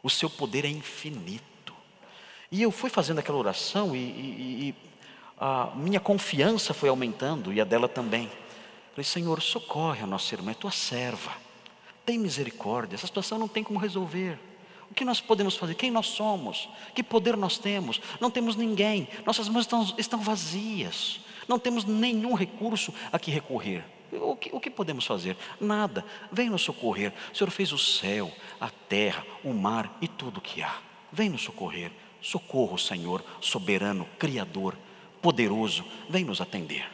[0.02, 1.74] O seu poder é infinito.
[2.50, 4.74] E eu fui fazendo aquela oração e, e, e
[5.38, 8.30] a minha confiança foi aumentando e a dela também.
[8.90, 11.32] Falei, Senhor, socorre a nossa irmã, é tua serva.
[12.04, 14.49] Tem misericórdia, essa situação não tem como resolver.
[14.90, 15.74] O que nós podemos fazer?
[15.74, 16.68] Quem nós somos?
[16.94, 18.00] Que poder nós temos?
[18.20, 23.84] Não temos ninguém, nossas mãos estão, estão vazias, não temos nenhum recurso a que recorrer.
[24.12, 25.36] O que, o que, podemos fazer?
[25.60, 26.04] Nada.
[26.32, 27.12] Vem nos socorrer.
[27.32, 30.78] O Senhor fez o céu, a terra, o mar e tudo o que há.
[31.12, 31.92] Vem nos socorrer.
[32.20, 34.76] Socorro, Senhor, soberano, Criador
[35.20, 36.86] poderoso, vem nos atender.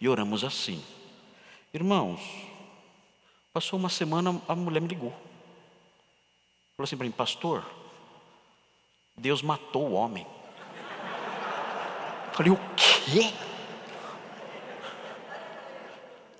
[0.00, 0.82] E oramos assim.
[1.72, 2.20] Irmãos,
[3.52, 5.14] passou uma semana, a mulher me ligou.
[6.76, 7.64] Falou assim para mim, pastor,
[9.16, 10.26] Deus matou o homem.
[12.32, 13.32] Falei, o quê?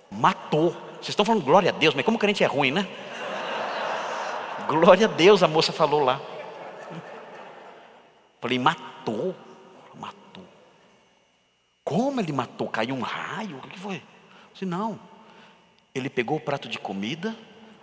[0.09, 0.71] Matou.
[0.93, 2.87] Vocês estão falando glória a Deus, mas como crente é ruim, né?
[4.67, 6.19] Glória a Deus, a moça falou lá.
[8.41, 9.35] Falei, matou.
[11.83, 12.67] Como ele matou?
[12.69, 13.57] Caiu um raio?
[13.57, 14.01] O que foi?
[14.51, 14.99] disse, não.
[15.93, 17.35] Ele pegou o prato de comida,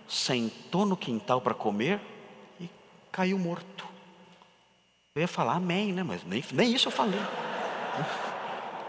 [0.09, 2.01] sentou no quintal para comer
[3.11, 3.87] caiu morto.
[5.15, 6.03] Eu ia falar amém, né?
[6.03, 7.21] Mas nem, nem isso eu falei.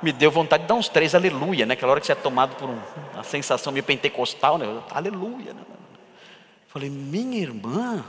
[0.01, 1.73] Me deu vontade de dar uns três aleluia, né?
[1.73, 2.79] Aquela hora que você é tomado por um,
[3.13, 4.65] uma sensação meio pentecostal, né?
[4.91, 5.53] Aleluia.
[5.53, 5.61] Né?
[6.67, 8.03] Falei, minha irmã,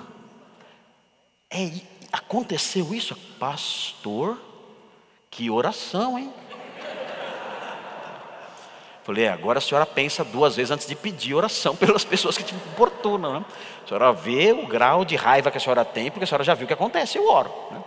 [1.50, 1.70] é,
[2.12, 3.16] aconteceu isso?
[3.38, 4.38] Pastor,
[5.30, 6.32] que oração, hein?
[9.04, 12.44] Falei, é, agora a senhora pensa duas vezes antes de pedir oração pelas pessoas que
[12.44, 13.40] te importunam.
[13.40, 13.46] Né?
[13.84, 16.54] A senhora vê o grau de raiva que a senhora tem, porque a senhora já
[16.54, 17.52] viu o que acontece, eu oro.
[17.70, 17.82] Né?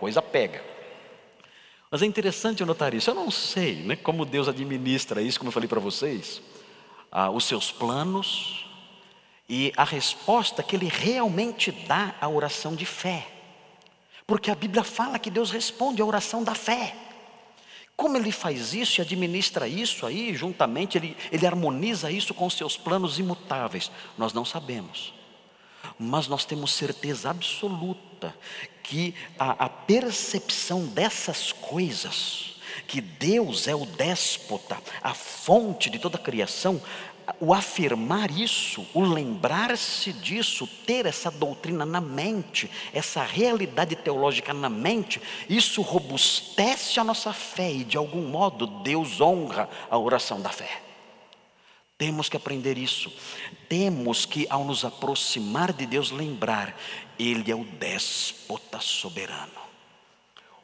[0.00, 0.62] Coisa pega.
[1.90, 3.10] Mas é interessante eu notar isso.
[3.10, 6.42] Eu não sei né, como Deus administra isso, como eu falei para vocês,
[7.10, 8.66] ah, os seus planos
[9.48, 13.26] e a resposta que Ele realmente dá à oração de fé.
[14.26, 16.96] Porque a Bíblia fala que Deus responde à oração da fé.
[17.96, 22.76] Como ele faz isso e administra isso aí, juntamente, ele, ele harmoniza isso com seus
[22.76, 23.90] planos imutáveis?
[24.18, 25.14] Nós não sabemos.
[25.98, 28.36] Mas nós temos certeza absoluta
[28.82, 32.56] que a, a percepção dessas coisas,
[32.86, 36.82] que Deus é o déspota, a fonte de toda a criação,
[37.40, 44.68] o afirmar isso, o lembrar-se disso, ter essa doutrina na mente, essa realidade teológica na
[44.68, 50.50] mente, isso robustece a nossa fé e de algum modo Deus honra a oração da
[50.50, 50.82] fé.
[51.98, 53.10] Temos que aprender isso.
[53.68, 56.78] Temos que, ao nos aproximar de Deus, lembrar:
[57.18, 59.60] Ele é o déspota soberano,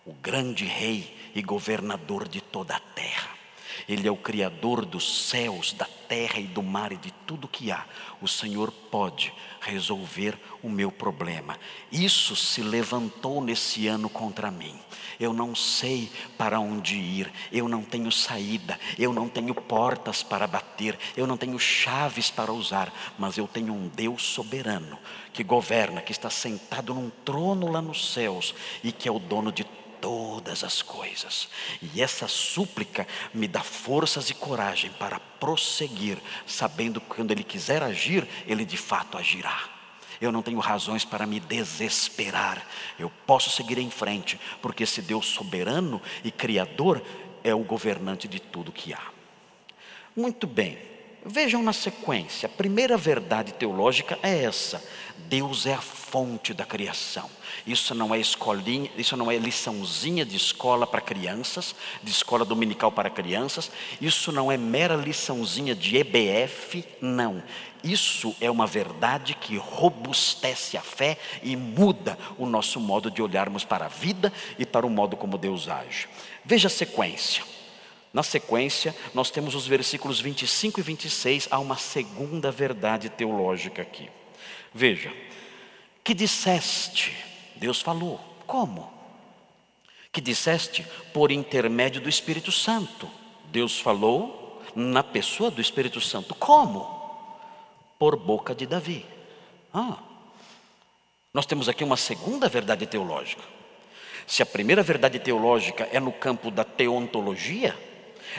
[0.04, 3.41] o grande rei e governador de toda a terra.
[3.88, 7.70] Ele é o Criador dos céus, da terra e do mar e de tudo que
[7.70, 7.84] há.
[8.20, 11.58] O Senhor pode resolver o meu problema.
[11.90, 14.78] Isso se levantou nesse ano contra mim.
[15.18, 20.46] Eu não sei para onde ir, eu não tenho saída, eu não tenho portas para
[20.46, 24.98] bater, eu não tenho chaves para usar, mas eu tenho um Deus soberano
[25.32, 29.50] que governa, que está sentado num trono lá nos céus e que é o dono
[29.50, 29.64] de
[30.02, 31.48] todas as coisas.
[31.80, 37.82] E essa súplica me dá forças e coragem para prosseguir, sabendo que quando Ele quiser
[37.82, 39.70] agir, Ele de fato agirá.
[40.20, 42.66] Eu não tenho razões para me desesperar.
[42.98, 47.02] Eu posso seguir em frente, porque esse Deus soberano e criador
[47.42, 49.02] é o governante de tudo que há.
[50.14, 50.91] Muito bem.
[51.24, 54.82] Vejam na sequência, a primeira verdade teológica é essa:
[55.28, 57.30] Deus é a fonte da criação.
[57.64, 62.90] Isso não é escolinha, isso não é liçãozinha de escola para crianças, de escola dominical
[62.90, 67.40] para crianças, isso não é mera liçãozinha de EBF, não.
[67.84, 73.64] Isso é uma verdade que robustece a fé e muda o nosso modo de olharmos
[73.64, 76.08] para a vida e para o modo como Deus age.
[76.44, 77.44] Veja a sequência.
[78.12, 84.10] Na sequência, nós temos os versículos 25 e 26, há uma segunda verdade teológica aqui.
[84.74, 85.12] Veja,
[86.04, 87.16] que disseste,
[87.56, 88.92] Deus falou, como?
[90.12, 93.08] Que disseste por intermédio do Espírito Santo.
[93.46, 97.00] Deus falou na pessoa do Espírito Santo, como?
[97.98, 99.06] Por boca de Davi.
[99.72, 99.96] Ah,
[101.32, 103.42] nós temos aqui uma segunda verdade teológica.
[104.26, 107.74] Se a primeira verdade teológica é no campo da teontologia,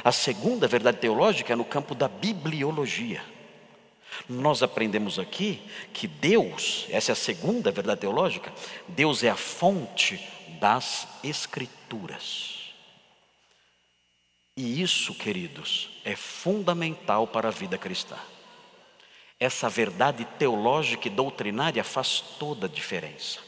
[0.04, 3.22] a segunda verdade teológica é no campo da bibliologia.
[4.30, 8.54] Nós aprendemos aqui que Deus, essa é a segunda verdade teológica,
[8.88, 10.26] Deus é a fonte
[10.60, 12.74] das Escrituras.
[14.56, 18.18] E isso, queridos, é fundamental para a vida cristã.
[19.40, 23.40] Essa verdade teológica e doutrinária faz toda a diferença.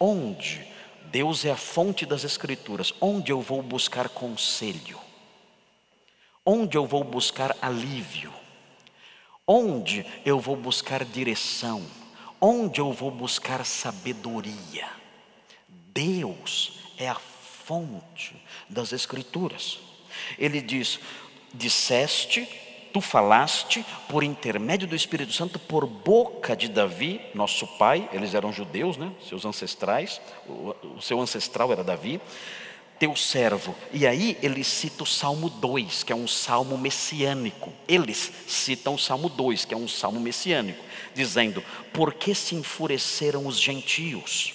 [0.00, 0.66] Onde
[1.04, 5.05] Deus é a fonte das Escrituras, onde eu vou buscar conselho?
[6.48, 8.32] Onde eu vou buscar alívio?
[9.44, 11.84] Onde eu vou buscar direção?
[12.40, 14.86] Onde eu vou buscar sabedoria?
[15.68, 19.80] Deus é a fonte das Escrituras.
[20.38, 21.00] Ele diz:
[21.52, 22.48] Disseste,
[22.92, 28.52] tu falaste por intermédio do Espírito Santo, por boca de Davi, nosso pai, eles eram
[28.52, 29.12] judeus, né?
[29.28, 32.20] seus ancestrais, o, o seu ancestral era Davi
[32.98, 33.74] teu servo.
[33.92, 37.72] E aí ele cita o Salmo 2, que é um salmo messiânico.
[37.86, 40.82] Eles citam o Salmo 2, que é um salmo messiânico,
[41.14, 44.54] dizendo: Por que se enfureceram os gentios?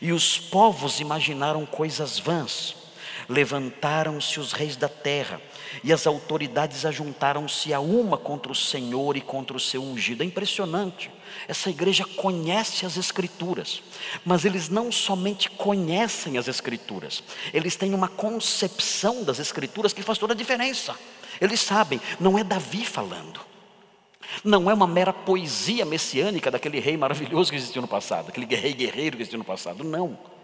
[0.00, 2.76] E os povos imaginaram coisas vãs.
[3.28, 5.40] Levantaram-se os reis da terra,
[5.82, 10.22] e as autoridades ajuntaram-se a uma contra o Senhor e contra o seu ungido.
[10.22, 11.10] É impressionante.
[11.48, 13.82] Essa igreja conhece as Escrituras,
[14.24, 20.18] mas eles não somente conhecem as Escrituras, eles têm uma concepção das Escrituras que faz
[20.18, 20.96] toda a diferença.
[21.40, 23.40] Eles sabem, não é Davi falando,
[24.42, 28.72] não é uma mera poesia messiânica daquele rei maravilhoso que existiu no passado, aquele rei
[28.72, 30.35] guerreiro que existiu no passado, não.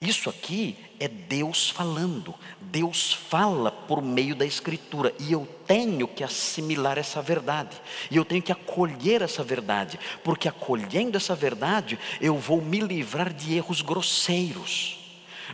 [0.00, 2.32] Isso aqui é Deus falando.
[2.60, 7.76] Deus fala por meio da Escritura e eu tenho que assimilar essa verdade.
[8.08, 13.32] E eu tenho que acolher essa verdade, porque acolhendo essa verdade, eu vou me livrar
[13.32, 14.96] de erros grosseiros.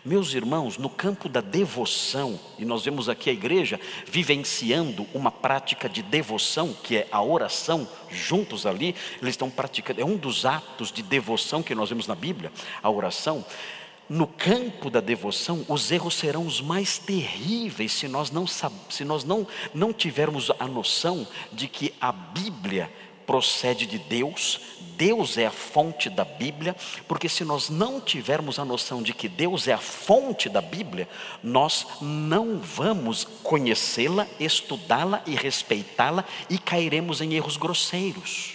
[0.04, 5.88] Meus irmãos, no campo da devoção, e nós vemos aqui a igreja vivenciando uma prática
[5.88, 10.92] de devoção, que é a oração, juntos ali, eles estão praticando, é um dos atos
[10.92, 12.52] de devoção que nós vemos na Bíblia,
[12.82, 13.46] a oração
[14.08, 19.24] no campo da devoção, os erros serão os mais terríveis se nós não, se nós
[19.24, 22.90] não, não tivermos a noção de que a Bíblia
[23.26, 24.60] procede de Deus,
[24.96, 26.76] Deus é a fonte da Bíblia,
[27.08, 31.08] porque se nós não tivermos a noção de que Deus é a fonte da Bíblia,
[31.42, 38.54] nós não vamos conhecê-la, estudá-la e respeitá-la e cairemos em erros grosseiros.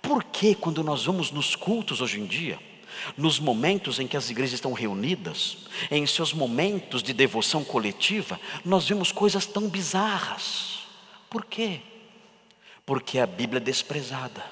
[0.00, 2.58] Por que, quando nós vamos nos cultos hoje em dia,
[3.16, 5.58] nos momentos em que as igrejas estão reunidas,
[5.90, 10.80] em seus momentos de devoção coletiva, nós vemos coisas tão bizarras.
[11.28, 11.80] Por quê?
[12.84, 14.44] Porque a Bíblia é desprezada.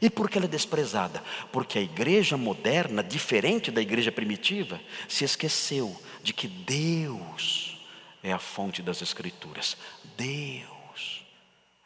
[0.00, 1.22] E por que ela é desprezada?
[1.52, 7.78] Porque a igreja moderna, diferente da igreja primitiva, se esqueceu de que Deus
[8.22, 9.76] é a fonte das Escrituras.
[10.16, 11.24] Deus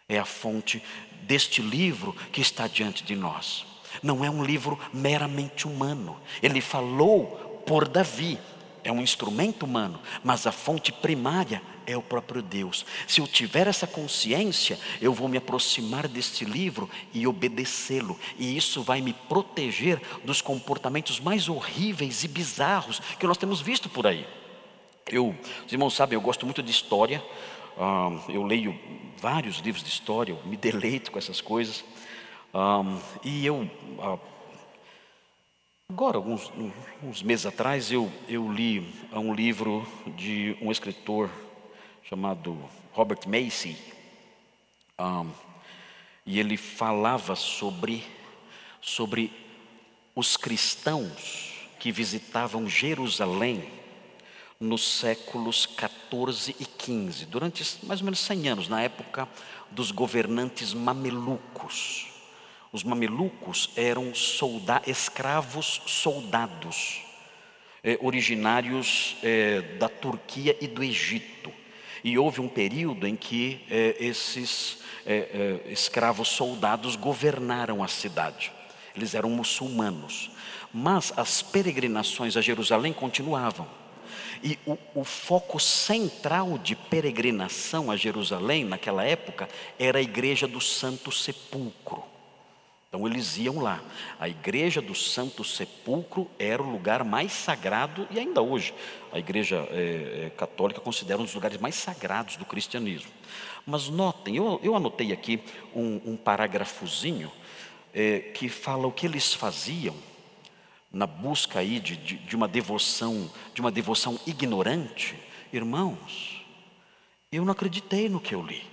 [0.09, 0.83] é a fonte
[1.23, 3.70] deste livro que está diante de nós.
[4.03, 6.17] Não é um livro meramente humano.
[6.43, 8.39] Ele falou por Davi,
[8.83, 12.87] é um instrumento humano, mas a fonte primária é o próprio Deus.
[13.07, 18.83] Se eu tiver essa consciência, eu vou me aproximar deste livro e obedecê-lo, e isso
[18.83, 24.27] vai me proteger dos comportamentos mais horríveis e bizarros que nós temos visto por aí.
[25.07, 25.35] Eu,
[25.67, 27.23] os irmãos sabem, eu gosto muito de história,
[27.77, 28.79] uh, eu leio
[29.19, 31.85] vários livros de história, eu me deleito com essas coisas.
[32.53, 33.61] Um, e eu,
[33.99, 34.21] uh,
[35.89, 36.51] agora, alguns
[37.01, 39.87] uns meses atrás, eu, eu li um livro
[40.17, 41.31] de um escritor
[42.03, 42.59] chamado
[42.93, 43.77] Robert Macy,
[44.99, 45.31] um,
[46.27, 48.05] e ele falava sobre,
[48.81, 49.33] sobre
[50.17, 53.65] os cristãos que visitavam Jerusalém
[54.59, 59.29] nos séculos 14 e 15, durante mais ou menos 100 anos, na época
[59.71, 62.10] dos governantes mamelucos.
[62.73, 67.03] Os mamelucos eram solda escravos soldados,
[67.83, 71.53] eh, originários eh, da Turquia e do Egito.
[72.03, 78.53] E houve um período em que eh, esses eh, eh, escravos soldados governaram a cidade.
[78.95, 80.31] Eles eram muçulmanos.
[80.73, 83.67] Mas as peregrinações a Jerusalém continuavam.
[84.43, 89.49] E o, o, foco central de peregrinação a Jerusalém naquela época
[89.79, 92.03] era a igreja do Santo Sepulcro.
[92.91, 93.81] Então eles iam lá.
[94.19, 98.75] A igreja do Santo Sepulcro era o lugar mais sagrado, e ainda hoje
[99.13, 103.13] a igreja é, é, católica considera um dos lugares mais sagrados do cristianismo.
[103.65, 105.41] Mas notem, eu, eu anotei aqui
[105.73, 107.31] um, um parágrafozinho
[107.95, 109.95] é, que fala o que eles faziam
[110.93, 115.17] na busca aí de, de, de uma devoção, de uma devoção ignorante.
[115.53, 116.45] Irmãos,
[117.31, 118.65] eu não acreditei no que eu li.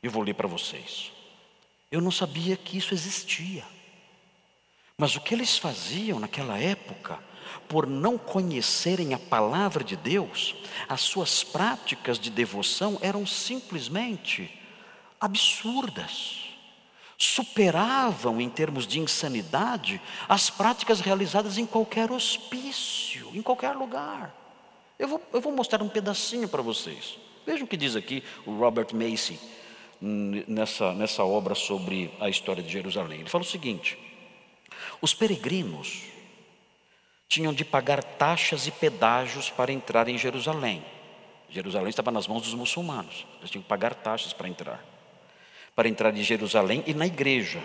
[0.00, 1.17] Eu vou ler para vocês.
[1.90, 3.64] Eu não sabia que isso existia.
[4.96, 7.18] Mas o que eles faziam naquela época,
[7.68, 10.54] por não conhecerem a palavra de Deus,
[10.88, 14.52] as suas práticas de devoção eram simplesmente
[15.20, 16.48] absurdas.
[17.16, 24.34] Superavam, em termos de insanidade, as práticas realizadas em qualquer hospício, em qualquer lugar.
[24.98, 27.18] Eu vou, eu vou mostrar um pedacinho para vocês.
[27.46, 29.38] Vejam o que diz aqui o Robert Macy
[30.00, 33.20] nessa, nessa obra sobre a história de Jerusalém.
[33.20, 33.98] Ele fala o seguinte:
[35.00, 36.02] os peregrinos
[37.28, 40.82] tinham de pagar taxas e pedágios para entrar em Jerusalém.
[41.50, 44.84] Jerusalém estava nas mãos dos muçulmanos, eles tinham que pagar taxas para entrar.
[45.74, 47.62] Para entrar em Jerusalém e na igreja,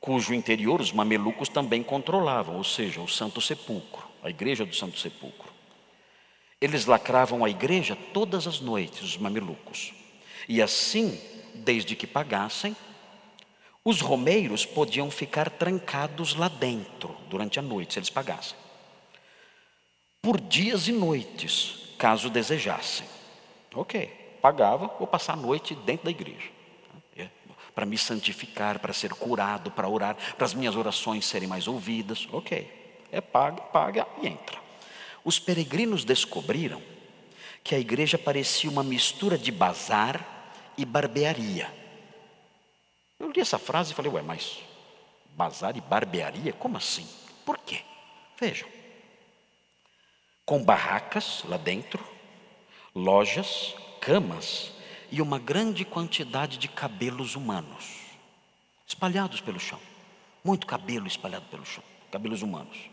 [0.00, 4.98] cujo interior os mamelucos também controlavam, ou seja, o Santo Sepulcro, a igreja do Santo
[4.98, 5.52] Sepulcro.
[6.60, 9.92] Eles lacravam a igreja todas as noites, os mamelucos.
[10.48, 11.20] E assim,
[11.54, 12.76] desde que pagassem,
[13.84, 18.56] os romeiros podiam ficar trancados lá dentro durante a noite, se eles pagassem.
[20.20, 23.06] Por dias e noites, caso desejassem.
[23.74, 24.06] Ok,
[24.40, 26.48] pagava, vou passar a noite dentro da igreja.
[27.16, 27.28] É,
[27.74, 32.28] para me santificar, para ser curado, para orar, para as minhas orações serem mais ouvidas.
[32.30, 32.70] Ok,
[33.10, 34.60] é paga, paga e entra.
[35.24, 36.80] Os peregrinos descobriram
[37.62, 40.24] que a igreja parecia uma mistura de bazar
[40.76, 41.72] e barbearia.
[43.18, 44.58] Eu li essa frase e falei, ué, mas
[45.36, 46.52] bazar e barbearia?
[46.52, 47.08] Como assim?
[47.44, 47.82] Por quê?
[48.38, 48.68] Vejam.
[50.44, 52.04] Com barracas lá dentro,
[52.94, 54.72] lojas, camas
[55.10, 58.02] e uma grande quantidade de cabelos humanos
[58.86, 59.80] espalhados pelo chão.
[60.44, 62.90] Muito cabelo espalhado pelo chão, cabelos humanos.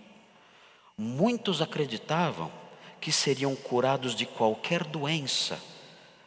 [0.98, 2.52] Muitos acreditavam
[3.00, 5.60] que seriam curados de qualquer doença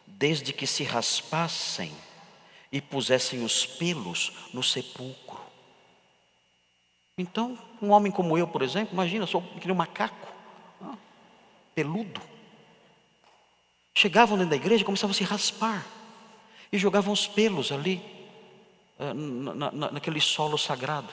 [0.07, 1.93] desde que se raspassem
[2.71, 5.41] e pusessem os pelos no sepulcro.
[7.19, 10.33] Então, um homem como eu, por exemplo, imagina, sou aquele macaco,
[11.75, 12.21] peludo.
[13.95, 15.87] Chegavam dentro da igreja e começavam a se raspar.
[16.73, 18.03] E jogavam os pelos ali,
[18.99, 21.13] eh, na, na, naquele solo sagrado.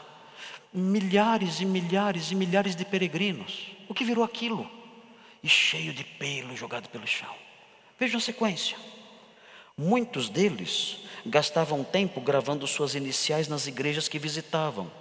[0.73, 3.71] Milhares e milhares e milhares de peregrinos.
[3.89, 4.69] O que virou aquilo?
[5.43, 7.33] E cheio de pelo jogado pelo chão.
[7.99, 8.77] Vejam a sequência.
[9.77, 14.91] Muitos deles gastavam tempo gravando suas iniciais nas igrejas que visitavam,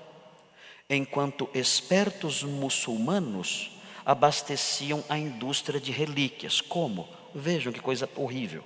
[0.88, 3.72] enquanto espertos muçulmanos
[4.06, 6.60] abasteciam a indústria de relíquias.
[6.60, 7.08] Como?
[7.34, 8.64] Vejam que coisa horrível.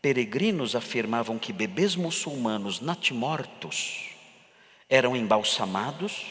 [0.00, 4.10] Peregrinos afirmavam que bebês muçulmanos natimortos
[4.90, 6.26] eram embalsamados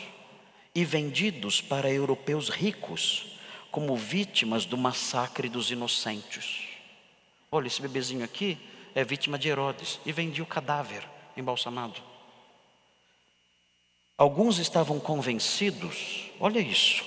[0.75, 3.30] e vendidos para europeus ricos
[3.71, 6.67] como vítimas do massacre dos inocentes.
[7.49, 8.57] Olha, esse bebezinho aqui
[8.93, 12.01] é vítima de Herodes e vendia o cadáver embalsamado.
[14.17, 17.03] Alguns estavam convencidos, olha isso,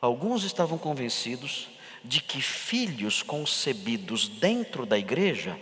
[0.00, 1.68] alguns estavam convencidos
[2.04, 5.58] de que filhos concebidos dentro da igreja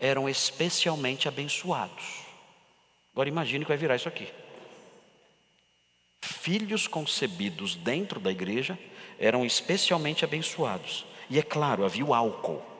[0.00, 2.22] eram especialmente abençoados.
[3.12, 4.28] Agora imagine que vai virar isso aqui.
[6.20, 8.78] Filhos concebidos dentro da igreja
[9.18, 11.04] eram especialmente abençoados.
[11.30, 12.74] E é claro, havia o álcool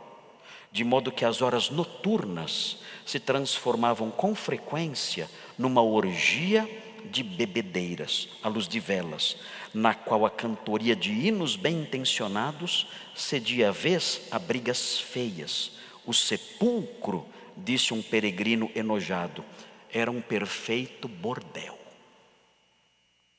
[0.74, 6.68] de modo que as horas noturnas se transformavam com frequência numa orgia
[7.04, 9.36] de bebedeiras, à luz de velas,
[9.72, 15.70] na qual a cantoria de hinos bem intencionados cedia vez a brigas feias.
[16.04, 17.24] O sepulcro,
[17.56, 19.44] disse um peregrino enojado,
[19.92, 21.78] era um perfeito bordel.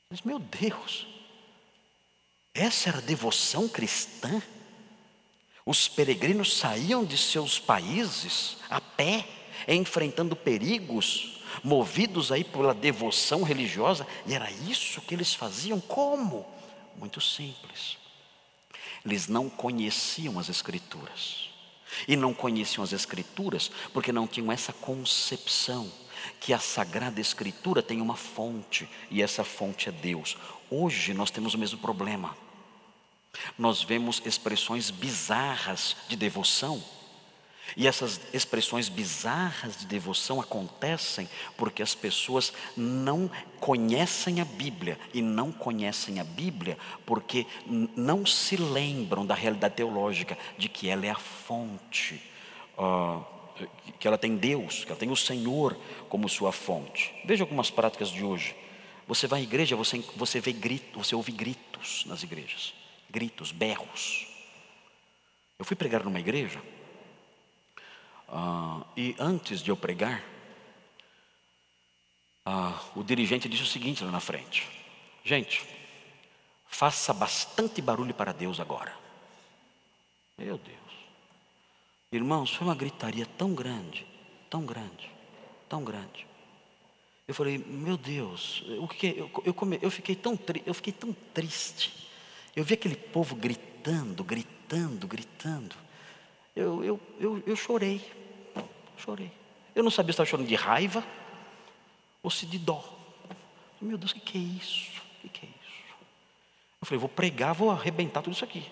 [0.08, 1.06] Mas, meu Deus,
[2.56, 4.42] essa era a devoção cristã?
[5.64, 9.26] Os peregrinos saíam de seus países a pé,
[9.66, 15.80] enfrentando perigos, movidos aí pela devoção religiosa, e era isso que eles faziam.
[15.80, 16.46] Como?
[16.96, 17.98] Muito simples.
[19.04, 21.50] Eles não conheciam as Escrituras.
[22.06, 25.90] E não conheciam as Escrituras porque não tinham essa concepção
[26.40, 30.36] que a Sagrada Escritura tem uma fonte, e essa fonte é Deus.
[30.70, 32.36] Hoje nós temos o mesmo problema.
[33.58, 36.82] Nós vemos expressões bizarras de devoção.
[37.74, 44.98] E essas expressões bizarras de devoção acontecem porque as pessoas não conhecem a Bíblia.
[45.12, 51.06] E não conhecem a Bíblia porque não se lembram da realidade teológica, de que ela
[51.06, 52.22] é a fonte,
[52.78, 53.24] uh,
[53.98, 55.76] que ela tem Deus, que ela tem o Senhor
[56.08, 57.12] como sua fonte.
[57.24, 58.54] Veja algumas práticas de hoje.
[59.08, 62.85] Você vai à igreja, você, você vê gritos, você ouve gritos nas igrejas
[63.16, 64.26] gritos, berros.
[65.58, 66.62] Eu fui pregar numa igreja,
[68.28, 70.22] uh, e antes de eu pregar,
[72.46, 74.68] uh, o dirigente disse o seguinte lá na frente:
[75.24, 75.64] Gente,
[76.68, 78.94] faça bastante barulho para Deus agora.
[80.36, 80.76] Meu Deus.
[82.12, 84.06] Irmãos, foi uma gritaria tão grande,
[84.50, 85.10] tão grande,
[85.70, 86.26] tão grande.
[87.26, 92.05] Eu falei, meu Deus, o que eu, eu, eu, fiquei tão eu fiquei tão triste.
[92.56, 95.76] Eu vi aquele povo gritando, gritando, gritando.
[96.56, 98.00] Eu, eu, eu, eu chorei,
[98.96, 99.30] chorei.
[99.74, 101.04] Eu não sabia se estava chorando de raiva
[102.22, 102.82] ou se de dó.
[103.78, 105.02] Meu Deus, o que, é isso?
[105.18, 105.84] O que, que é isso?
[106.80, 108.66] Eu falei, vou pregar, vou arrebentar tudo isso aqui.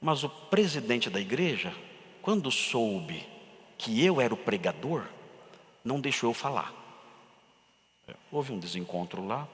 [0.00, 1.74] Mas o presidente da igreja,
[2.22, 3.26] quando soube
[3.76, 5.06] que eu era o pregador,
[5.84, 6.72] não deixou eu falar.
[8.30, 9.48] Houve um desencontro lá,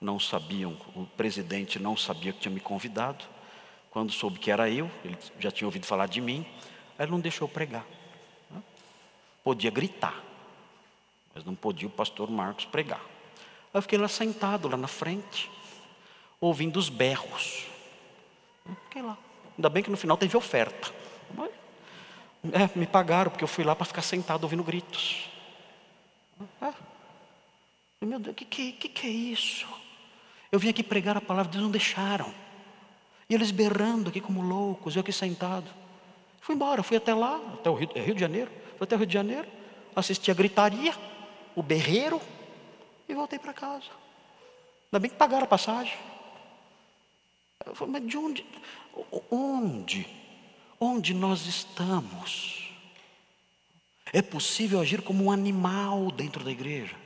[0.00, 3.24] não sabiam, o presidente não sabia que tinha me convidado.
[3.90, 6.46] Quando soube que era eu, ele já tinha ouvido falar de mim,
[6.98, 7.84] ele não deixou pregar.
[9.42, 10.22] Podia gritar,
[11.34, 13.00] mas não podia o pastor Marcos pregar.
[13.00, 15.50] Aí eu fiquei lá sentado, lá na frente,
[16.40, 17.66] ouvindo os berros.
[18.84, 19.18] Fiquei lá.
[19.56, 20.92] Ainda bem que no final teve oferta.
[22.52, 25.28] É, me pagaram, porque eu fui lá para ficar sentado ouvindo gritos.
[26.62, 26.72] É.
[28.00, 29.68] Meu Deus, o que, que, que é isso?
[30.50, 32.34] Eu vim aqui pregar a palavra, Deus não deixaram.
[33.28, 35.70] E eles berrando aqui como loucos, eu aqui sentado.
[36.40, 38.98] Fui embora, fui até lá, até o Rio, é Rio de Janeiro, fui até o
[38.98, 39.46] Rio de Janeiro,
[39.94, 40.92] assisti a gritaria,
[41.54, 42.20] o berreiro,
[43.08, 43.86] e voltei para casa.
[44.86, 45.96] Ainda bem que pagaram a passagem.
[47.64, 48.46] Eu falei, mas de onde?
[49.30, 50.06] Onde?
[50.80, 52.72] Onde nós estamos?
[54.12, 56.96] É possível agir como um animal dentro da igreja,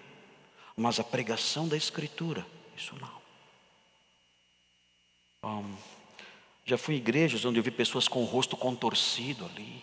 [0.74, 3.23] mas a pregação da Escritura, isso não.
[5.44, 5.76] Um,
[6.64, 9.82] já fui em igrejas onde eu vi pessoas com o rosto contorcido ali.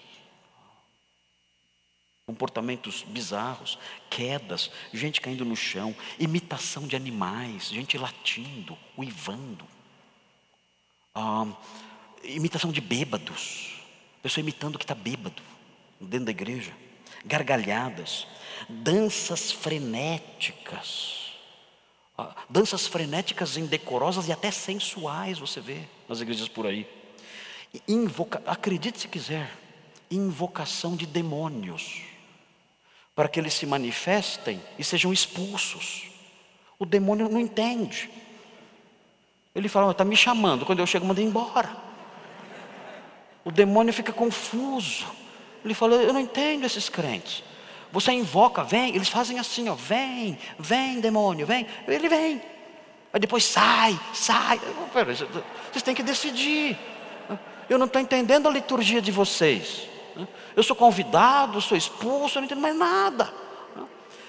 [2.26, 3.78] Comportamentos bizarros,
[4.10, 9.68] quedas, gente caindo no chão, imitação de animais, gente latindo, uivando.
[11.16, 11.54] Um,
[12.24, 13.80] imitação de bêbados,
[14.24, 15.44] pessoa imitando que está bêbado
[16.00, 16.74] dentro da igreja,
[17.26, 18.26] gargalhadas,
[18.68, 21.21] danças frenéticas
[22.50, 26.88] danças frenéticas, indecorosas e até sensuais, você vê nas igrejas por aí.
[27.88, 29.50] Invoca, acredite se quiser,
[30.10, 32.02] invocação de demônios,
[33.16, 36.10] para que eles se manifestem e sejam expulsos.
[36.78, 38.10] O demônio não entende.
[39.54, 41.76] Ele fala, está me chamando, quando eu chego, manda embora.
[43.44, 45.06] O demônio fica confuso.
[45.64, 47.44] Ele fala, eu não entendo esses crentes.
[47.92, 52.42] Você invoca, vem, eles fazem assim, ó, vem, vem demônio, vem, ele vem.
[53.14, 54.60] Aí depois sai, sai.
[55.72, 56.78] Vocês têm que decidir.
[57.70, 59.90] Eu não estou entendendo a liturgia de vocês.
[60.56, 63.34] Eu sou convidado, sou expulso, eu não entendo mais nada.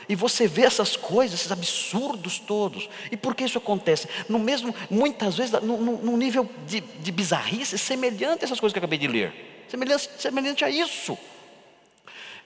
[0.09, 2.89] E você vê essas coisas, esses absurdos todos.
[3.11, 4.09] E por que isso acontece?
[4.29, 8.83] No mesmo, muitas vezes, num nível de, de bizarrice semelhante a essas coisas que eu
[8.83, 9.65] acabei de ler.
[9.69, 11.17] Semelhante, semelhante a isso.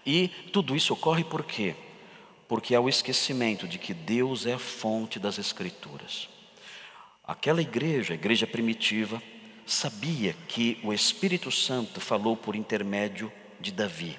[0.07, 1.75] E tudo isso ocorre por quê?
[2.47, 6.29] Porque há o esquecimento de que Deus é a fonte das Escrituras.
[7.25, 9.21] Aquela igreja, a igreja primitiva,
[9.67, 14.17] sabia que o Espírito Santo falou por intermédio de Davi.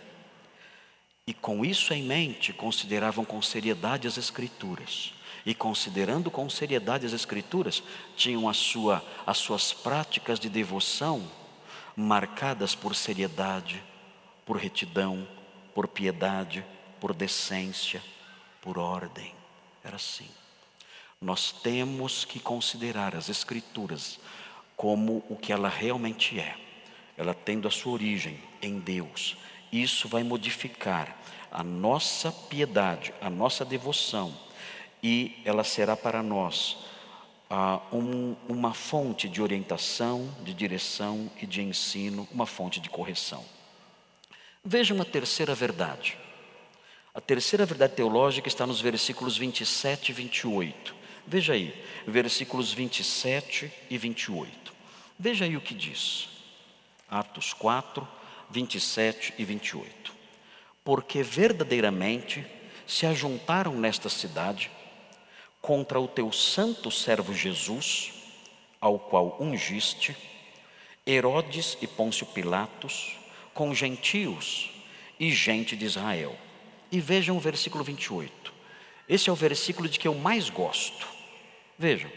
[1.25, 5.13] E com isso em mente, consideravam com seriedade as Escrituras.
[5.45, 7.81] E considerando com seriedade as Escrituras,
[8.17, 11.25] tinham a sua, as suas práticas de devoção
[11.95, 13.81] marcadas por seriedade,
[14.45, 15.25] por retidão,
[15.77, 16.65] por piedade,
[16.99, 18.01] por decência,
[18.63, 19.31] por ordem.
[19.83, 20.27] Era assim.
[21.21, 24.19] Nós temos que considerar as Escrituras
[24.75, 26.57] como o que ela realmente é.
[27.15, 29.37] ela tendo a sua origem em Deus,
[29.71, 31.15] isso vai modificar
[31.51, 34.35] a nossa piedade, a nossa devoção,
[35.03, 36.87] e ela será para nós
[37.51, 43.45] ah, um, uma fonte de orientação, de direção e de ensino, uma fonte de correção.
[44.69, 46.17] Veja uma terceira verdade.
[47.15, 50.93] A terceira verdade teológica está nos versículos 27 e 28.
[51.25, 51.73] Veja aí,
[52.05, 54.73] versículos 27 e 28.
[55.17, 56.27] Veja aí o que diz.
[57.09, 58.05] Atos 4,
[58.49, 60.13] 27 e 28.
[60.83, 62.45] Porque verdadeiramente
[62.85, 64.69] se ajuntaram nesta cidade
[65.61, 68.11] contra o teu santo servo Jesus,
[68.81, 70.13] ao qual ungiste,
[71.05, 73.15] Herodes e Pôncio Pilatos,
[73.57, 74.69] com gentios
[75.19, 76.37] e gente de Israel.
[76.91, 78.53] E vejam o versículo 28.
[79.09, 81.07] Esse é o versículo de que eu mais gosto.
[81.75, 82.11] Vejam,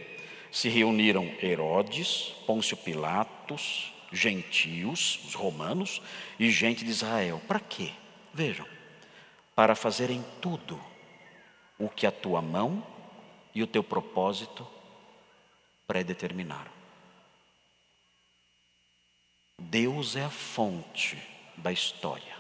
[0.53, 6.03] se reuniram Herodes, Pôncio Pilatos, gentios, os romanos,
[6.39, 7.41] e gente de Israel.
[7.49, 7.91] Para quê?
[8.35, 8.67] Vejam,
[9.57, 10.79] para fazerem tudo
[11.79, 12.87] o que a tua mão
[13.55, 14.67] e o teu propósito
[15.87, 16.71] predeterminaram.
[19.59, 21.30] Deus é a fonte
[21.61, 22.37] da história.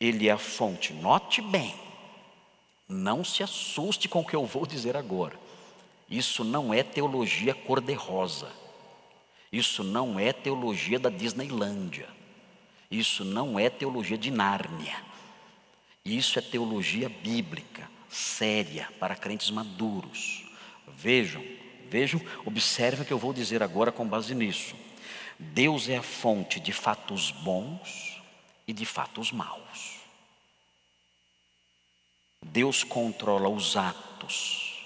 [0.00, 1.74] Ele é a fonte, note bem,
[2.88, 5.38] não se assuste com o que eu vou dizer agora.
[6.08, 8.50] Isso não é teologia cor-de-rosa.
[9.50, 12.08] Isso não é teologia da Disneylândia.
[12.90, 14.96] Isso não é teologia de Nárnia.
[16.04, 20.44] Isso é teologia bíblica séria para crentes maduros.
[20.86, 21.44] Vejam,
[21.88, 24.74] vejam, observem o que eu vou dizer agora com base nisso.
[25.52, 28.20] Deus é a fonte de fatos bons
[28.66, 30.00] e de fatos maus.
[32.42, 34.84] Deus controla os atos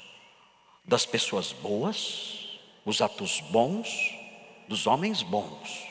[0.84, 3.88] das pessoas boas, os atos bons
[4.66, 5.86] dos homens bons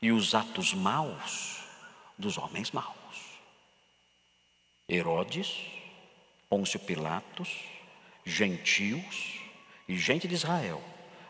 [0.00, 1.60] e os atos maus
[2.18, 2.96] dos homens maus.
[4.88, 5.76] Herodes
[6.48, 7.48] Pôncio Pilatos,
[8.24, 9.40] gentios
[9.88, 10.82] e gente de Israel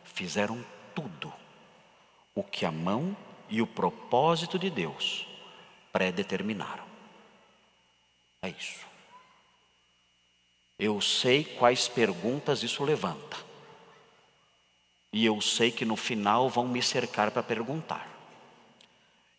[0.05, 1.33] fizeram tudo
[2.37, 3.17] o que a mão
[3.49, 5.27] e o propósito de Deus
[5.91, 6.85] predeterminaram.
[8.43, 8.85] É isso.
[10.79, 13.39] Eu sei quais perguntas isso levanta.
[15.11, 18.07] E eu sei que no final vão me cercar para perguntar.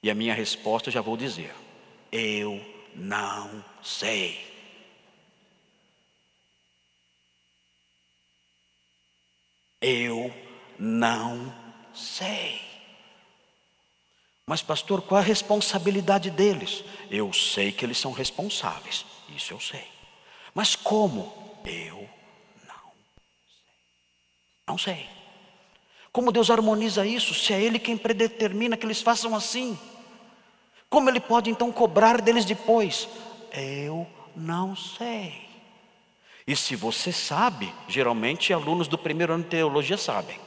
[0.01, 1.53] E a minha resposta eu já vou dizer:
[2.11, 2.59] eu
[2.95, 4.43] não sei.
[9.79, 10.33] Eu
[10.79, 11.53] não
[11.93, 12.66] sei.
[14.49, 16.81] Mas, pastor, qual a responsabilidade deles?
[17.11, 19.83] Eu sei que eles são responsáveis, isso eu sei.
[20.55, 21.59] Mas como?
[21.65, 22.09] Eu
[22.65, 24.65] não sei.
[24.65, 25.09] Não sei.
[26.13, 29.77] Como Deus harmoniza isso, se é Ele quem predetermina que eles façam assim?
[30.89, 33.09] Como Ele pode então cobrar deles depois?
[33.51, 35.45] Eu não sei.
[36.47, 40.39] E se você sabe, geralmente alunos do primeiro ano de teologia sabem.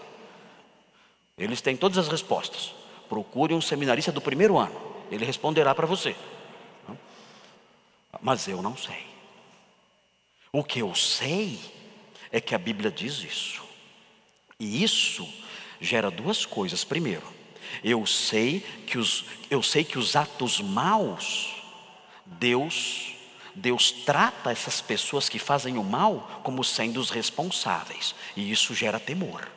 [1.37, 2.80] Eles têm todas as respostas.
[3.11, 4.81] Procure um seminarista do primeiro ano,
[5.11, 6.17] ele responderá para você.
[8.23, 9.05] Mas eu não sei.
[10.53, 11.59] O que eu sei
[12.33, 13.63] é que a Bíblia diz isso.
[14.59, 15.29] E isso
[15.81, 16.85] gera duas coisas.
[16.85, 17.27] Primeiro,
[17.85, 21.55] eu sei que os, eu sei que os atos maus
[22.25, 23.15] Deus
[23.55, 29.01] Deus trata essas pessoas que fazem o mal como sendo os responsáveis, e isso gera
[29.01, 29.51] temor.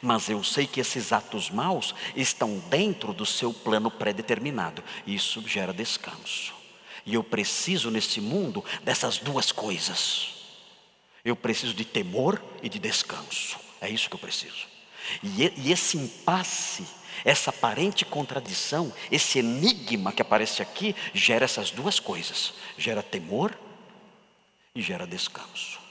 [0.00, 5.72] Mas eu sei que esses atos maus estão dentro do seu plano pré-determinado, isso gera
[5.72, 6.52] descanso.
[7.06, 10.34] E eu preciso nesse mundo dessas duas coisas.
[11.24, 13.58] Eu preciso de temor e de descanso.
[13.80, 14.66] É isso que eu preciso.
[15.22, 16.84] E, e esse impasse
[17.24, 23.56] essa aparente contradição, esse enigma que aparece aqui, gera essas duas coisas: gera temor
[24.74, 25.83] e gera descanso.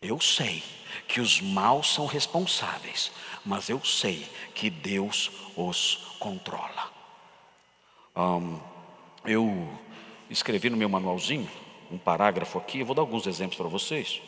[0.00, 0.62] Eu sei
[1.08, 3.10] que os maus são responsáveis,
[3.44, 6.92] mas eu sei que Deus os controla.
[9.24, 9.78] Eu
[10.30, 11.50] escrevi no meu manualzinho
[11.90, 14.20] um parágrafo aqui, eu vou dar alguns exemplos para vocês.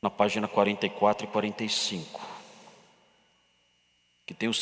[0.00, 2.32] Na página 44 e 45
[4.26, 4.52] que tem o,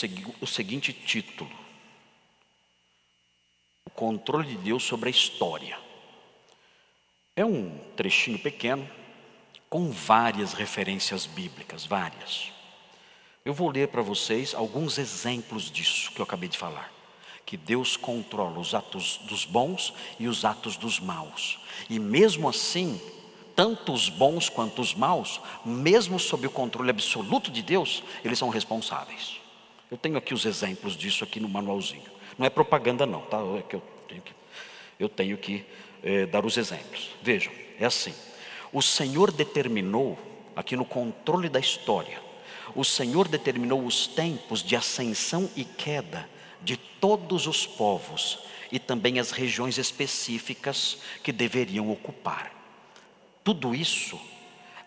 [0.41, 1.51] o seguinte título:
[3.85, 5.78] O controle de Deus sobre a história.
[7.37, 8.89] É um trechinho pequeno,
[9.71, 12.53] com várias referências bíblicas, várias.
[13.45, 16.93] Eu vou ler para vocês alguns exemplos disso que eu acabei de falar.
[17.47, 21.61] Que Deus controla os atos dos bons e os atos dos maus.
[21.89, 23.01] E mesmo assim,
[23.55, 28.49] tanto os bons quanto os maus, mesmo sob o controle absoluto de Deus, eles são
[28.49, 29.41] responsáveis.
[29.89, 32.11] Eu tenho aqui os exemplos disso aqui no manualzinho.
[32.37, 33.39] Não é propaganda não, tá?
[33.57, 34.35] É que eu tenho que,
[34.99, 35.64] eu tenho que
[36.03, 37.11] é, dar os exemplos.
[37.23, 38.14] Vejam, é assim.
[38.73, 40.18] O Senhor determinou,
[40.55, 42.21] aqui no controle da história,
[42.75, 46.29] o Senhor determinou os tempos de ascensão e queda
[46.62, 48.39] de todos os povos
[48.71, 52.53] e também as regiões específicas que deveriam ocupar.
[53.43, 54.21] Tudo isso,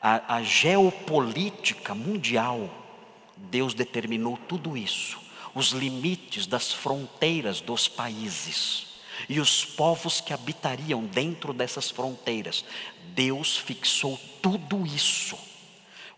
[0.02, 2.70] a, a geopolítica mundial,
[3.36, 5.20] Deus determinou tudo isso,
[5.54, 8.94] os limites das fronteiras dos países
[9.28, 12.64] e os povos que habitariam dentro dessas fronteiras.
[13.14, 15.38] Deus fixou tudo isso.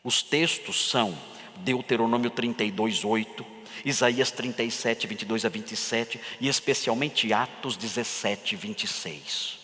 [0.03, 1.17] Os textos são
[1.57, 3.45] Deuteronômio 32, 8,
[3.83, 9.59] Isaías 37, 22 a 27 e especialmente Atos 17, 26.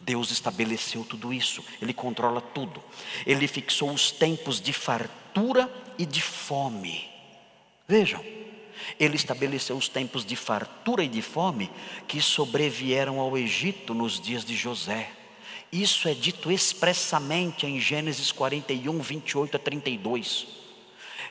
[0.00, 2.82] Deus estabeleceu tudo isso, Ele controla tudo.
[3.26, 7.08] Ele fixou os tempos de fartura e de fome.
[7.88, 8.22] Vejam,
[9.00, 11.70] Ele estabeleceu os tempos de fartura e de fome
[12.06, 15.10] que sobrevieram ao Egito nos dias de José.
[15.74, 20.46] Isso é dito expressamente em Gênesis 41, 28 a 32.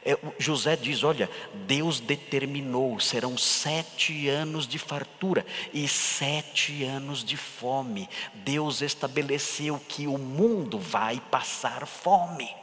[0.04, 1.30] É, José diz: Olha,
[1.66, 8.10] Deus determinou, serão sete anos de fartura e sete anos de fome.
[8.34, 12.54] Deus estabeleceu que o mundo vai passar fome.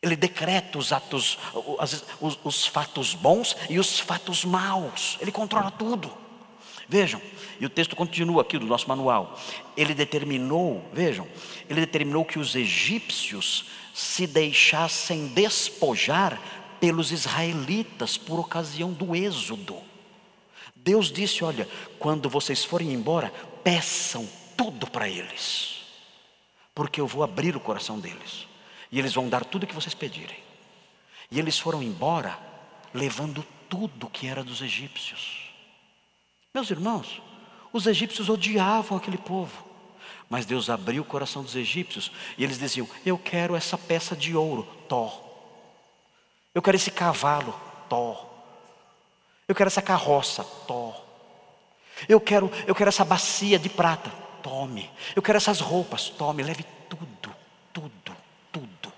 [0.00, 5.18] Ele decreta os atos, os, os, os fatos bons e os fatos maus.
[5.20, 6.25] Ele controla tudo.
[6.88, 7.20] Vejam,
[7.58, 9.38] e o texto continua aqui do nosso manual.
[9.76, 11.26] Ele determinou, vejam,
[11.68, 16.40] ele determinou que os egípcios se deixassem despojar
[16.78, 19.76] pelos israelitas por ocasião do êxodo.
[20.74, 21.68] Deus disse: Olha,
[21.98, 23.32] quando vocês forem embora,
[23.64, 25.80] peçam tudo para eles,
[26.74, 28.46] porque eu vou abrir o coração deles,
[28.92, 30.38] e eles vão dar tudo o que vocês pedirem.
[31.30, 32.38] E eles foram embora,
[32.94, 35.45] levando tudo que era dos egípcios.
[36.56, 37.20] Meus irmãos,
[37.70, 39.62] os egípcios odiavam aquele povo.
[40.26, 44.34] Mas Deus abriu o coração dos egípcios e eles diziam: Eu quero essa peça de
[44.34, 45.22] ouro, Tó.
[46.54, 47.54] Eu quero esse cavalo,
[47.90, 48.26] Tó.
[49.46, 50.94] Eu quero essa carroça, Tó.
[52.08, 54.10] Eu quero, eu quero essa bacia de prata,
[54.42, 54.90] tome.
[55.14, 56.42] Eu quero essas roupas, tome.
[56.42, 57.36] Leve tudo,
[57.70, 58.16] tudo,
[58.50, 58.92] tudo.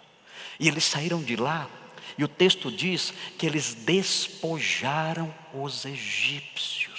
[0.60, 1.68] E eles saíram de lá
[2.16, 6.97] e o texto diz que eles despojaram os egípcios.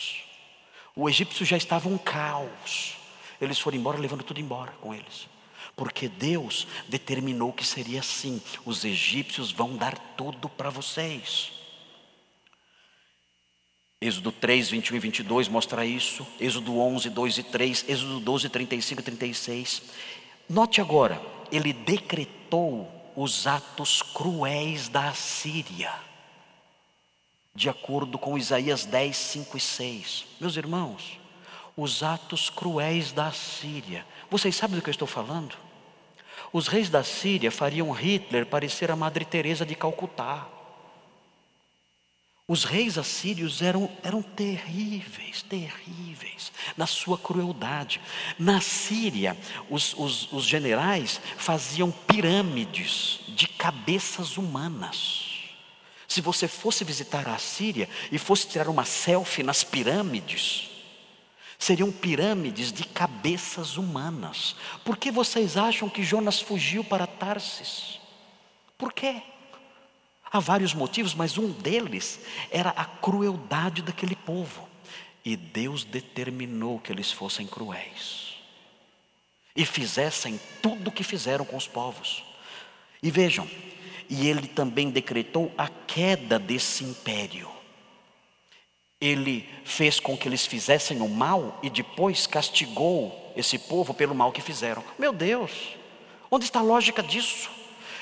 [0.95, 2.97] O egípcio já estava um caos.
[3.39, 5.27] Eles foram embora, levando tudo embora com eles.
[5.75, 11.51] Porque Deus determinou que seria assim: os egípcios vão dar tudo para vocês.
[14.01, 16.25] Êxodo 3, 21 e 22 mostra isso.
[16.39, 17.85] Êxodo 11, 2 e 3.
[17.89, 19.81] Êxodo 12, 35 e 36.
[20.49, 21.21] Note agora,
[21.51, 25.93] ele decretou os atos cruéis da Assíria,
[27.53, 30.25] de acordo com Isaías 10, 5 e 6.
[30.39, 31.19] Meus irmãos,
[31.75, 34.05] os atos cruéis da Síria.
[34.29, 35.55] Vocês sabem do que eu estou falando?
[36.51, 40.47] Os reis da Síria fariam Hitler parecer a Madre Teresa de Calcutá.
[42.47, 48.01] Os reis assírios eram, eram terríveis, terríveis na sua crueldade.
[48.39, 49.37] Na Síria,
[49.69, 55.28] os, os, os generais faziam pirâmides de cabeças humanas.
[56.09, 60.71] Se você fosse visitar a Síria e fosse tirar uma selfie nas pirâmides,
[61.59, 64.55] seriam pirâmides de cabeças humanas.
[64.83, 67.99] Por que vocês acham que Jonas fugiu para Tarsis?
[68.75, 69.21] Por quê?
[70.31, 74.67] Há vários motivos, mas um deles era a crueldade daquele povo.
[75.23, 78.33] E Deus determinou que eles fossem cruéis
[79.55, 82.23] e fizessem tudo o que fizeram com os povos.
[83.03, 83.47] E vejam,
[84.09, 87.59] e ele também decretou a queda desse império
[89.01, 94.31] ele fez com que eles fizessem o mal e depois castigou esse povo pelo mal
[94.31, 94.83] que fizeram.
[94.97, 95.51] Meu Deus,
[96.29, 97.49] onde está a lógica disso?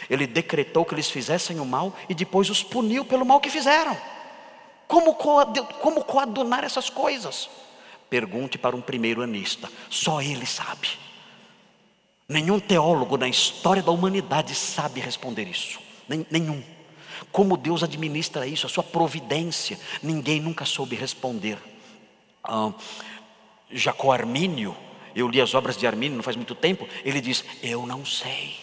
[0.10, 3.96] Ele decretou que eles fizessem o mal e depois os puniu pelo mal que fizeram.
[4.88, 7.50] Como, como coadunar essas coisas?
[8.10, 10.98] Pergunte para um primeiro anista, só ele sabe.
[12.28, 15.87] Nenhum teólogo na história da humanidade sabe responder isso.
[16.30, 16.64] Nenhum.
[17.32, 21.58] Como Deus administra isso, a sua providência, ninguém nunca soube responder.
[22.44, 22.72] Ah,
[23.72, 24.76] Jacó Armínio,
[25.16, 28.56] eu li as obras de Armínio não faz muito tempo, ele diz: Eu não sei.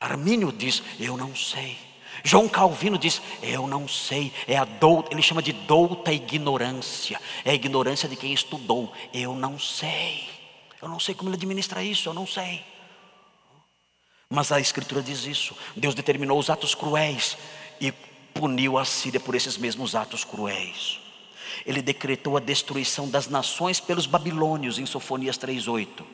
[0.00, 1.76] Armínio diz: Eu não sei.
[2.24, 4.32] João Calvino diz: Eu não sei.
[4.46, 7.20] É a douta, ele chama de douta ignorância.
[7.44, 8.92] É a ignorância de quem estudou.
[9.12, 10.28] Eu não sei.
[10.80, 12.64] Eu não sei como ele administra isso, eu não sei.
[14.28, 15.56] Mas a Escritura diz isso.
[15.76, 17.36] Deus determinou os atos cruéis
[17.80, 17.92] e
[18.34, 20.98] puniu a Síria por esses mesmos atos cruéis.
[21.64, 26.04] Ele decretou a destruição das nações pelos babilônios em Sofonias 3:8,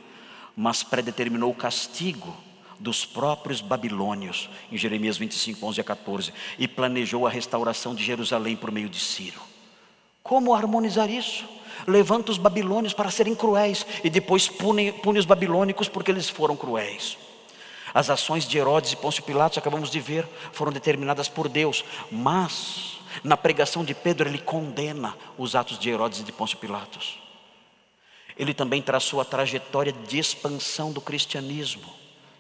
[0.55, 2.37] mas predeterminou o castigo
[2.79, 8.57] dos próprios babilônios em Jeremias 25, 11 a 14 e planejou a restauração de Jerusalém
[8.57, 9.41] por meio de Ciro.
[10.23, 11.45] Como harmonizar isso?
[11.87, 16.57] Levanta os babilônios para serem cruéis e depois pune, pune os babilônicos porque eles foram
[16.57, 17.17] cruéis.
[17.95, 23.01] As ações de Herodes e Pôncio Pilatos, acabamos de ver, foram determinadas por Deus, mas
[23.23, 27.19] na pregação de Pedro ele condena os atos de Herodes e de Pôncio Pilatos.
[28.37, 31.93] Ele também traçou a trajetória de expansão do cristianismo,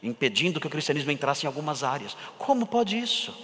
[0.03, 2.17] impedindo que o cristianismo entrasse em algumas áreas.
[2.39, 3.35] Como pode isso?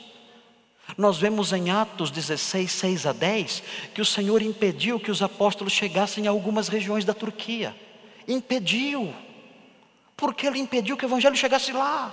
[0.97, 3.63] Nós vemos em Atos 16, 6 a 10,
[3.95, 7.77] que o Senhor impediu que os apóstolos chegassem a algumas regiões da Turquia.
[8.27, 9.13] Impediu.
[10.19, 12.13] Porque ele impediu que o evangelho chegasse lá.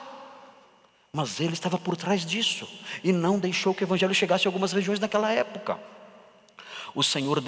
[1.11, 2.69] Mas ele estava por trás disso
[3.03, 5.79] e não deixou que o evangelho chegasse a algumas regiões naquela época.
[6.93, 7.43] O Senhor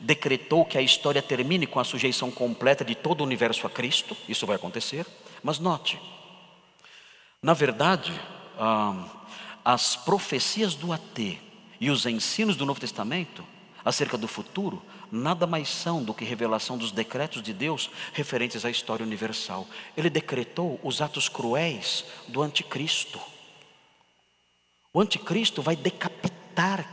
[0.00, 4.16] decretou que a história termine com a sujeição completa de todo o universo a Cristo,
[4.28, 5.06] isso vai acontecer,
[5.42, 6.00] mas note,
[7.40, 8.12] na verdade,
[9.64, 11.38] as profecias do AT
[11.80, 13.44] e os ensinos do Novo Testamento
[13.84, 18.70] acerca do futuro nada mais são do que revelação dos decretos de Deus referentes à
[18.70, 19.66] história universal.
[19.96, 23.20] Ele decretou os atos cruéis do anticristo.
[24.92, 26.86] O anticristo vai decapitar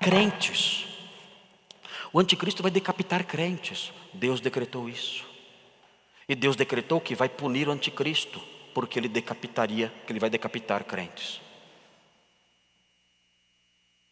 [0.00, 0.86] crentes.
[2.12, 3.92] O anticristo vai decapitar crentes.
[4.12, 5.24] Deus decretou isso.
[6.28, 8.42] E Deus decretou que vai punir o anticristo,
[8.74, 11.40] porque ele decapitaria, que ele vai decapitar crentes.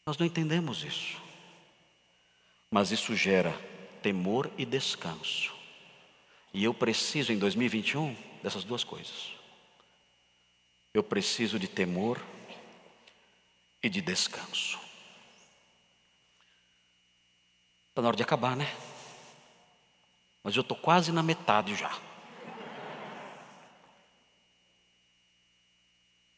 [0.06, 1.23] Nós não entendemos isso.
[2.70, 3.52] Mas isso gera
[4.02, 5.52] temor e descanso.
[6.52, 9.32] E eu preciso em 2021 dessas duas coisas.
[10.92, 12.20] Eu preciso de temor
[13.82, 14.78] e de descanso.
[17.88, 18.72] Está na hora de acabar, né?
[20.42, 21.98] Mas eu estou quase na metade já.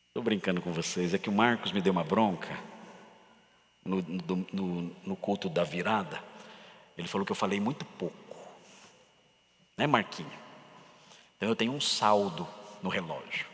[0.09, 2.76] Estou brincando com vocês, é que o Marcos me deu uma bronca
[3.87, 4.03] no,
[4.53, 6.23] no, no culto da virada,
[6.97, 8.17] ele falou que eu falei muito pouco.
[9.77, 10.31] Né, Marquinho?
[11.37, 12.47] Então eu tenho um saldo
[12.83, 13.47] no relógio.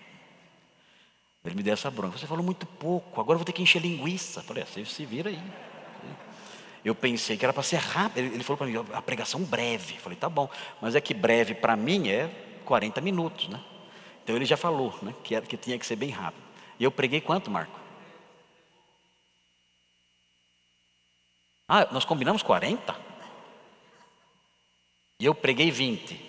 [1.45, 2.16] Ele me deu essa bronca.
[2.16, 4.41] Você falou muito pouco, agora eu vou ter que encher linguiça.
[4.41, 5.43] Eu falei, ah, você se vira aí.
[6.85, 8.24] Eu pensei que era para ser rápido.
[8.24, 9.95] Ele falou para mim, a pregação breve.
[9.95, 10.49] Eu falei, tá bom.
[10.80, 12.28] Mas é que breve para mim é
[12.64, 13.61] 40 minutos, né?
[14.22, 15.12] Então ele já falou, né?
[15.24, 16.43] Que, era, que tinha que ser bem rápido.
[16.78, 17.82] E eu preguei quanto, Marco?
[21.75, 22.95] Ah, nós combinamos 40?
[25.18, 26.20] E eu preguei 20.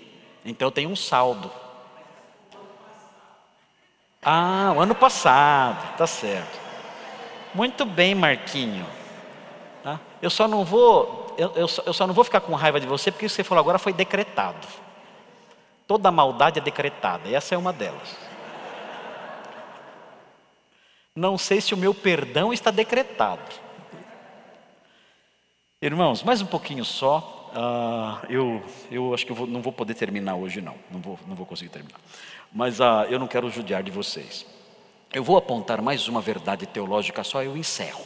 [0.46, 1.52] Então eu tenho um saldo.
[4.22, 6.58] Ah, o ano passado, tá certo.
[7.54, 8.88] Muito bem, Marquinho.
[9.84, 10.00] Tá?
[10.22, 12.88] Eu só não vou, eu, eu, só, eu só não vou ficar com raiva de
[12.88, 14.66] você porque o que você falou agora foi decretado.
[15.86, 18.16] Toda maldade é decretada, e essa é uma delas.
[21.14, 23.63] Não sei se o meu perdão está decretado.
[25.84, 27.52] Irmãos, mais um pouquinho só.
[27.52, 30.76] Uh, eu, eu acho que eu vou, não vou poder terminar hoje, não.
[30.90, 32.00] Não vou, não vou conseguir terminar.
[32.54, 34.46] Mas uh, eu não quero judiar de vocês.
[35.14, 38.06] Eu vou apontar mais uma verdade teológica só e eu encerro.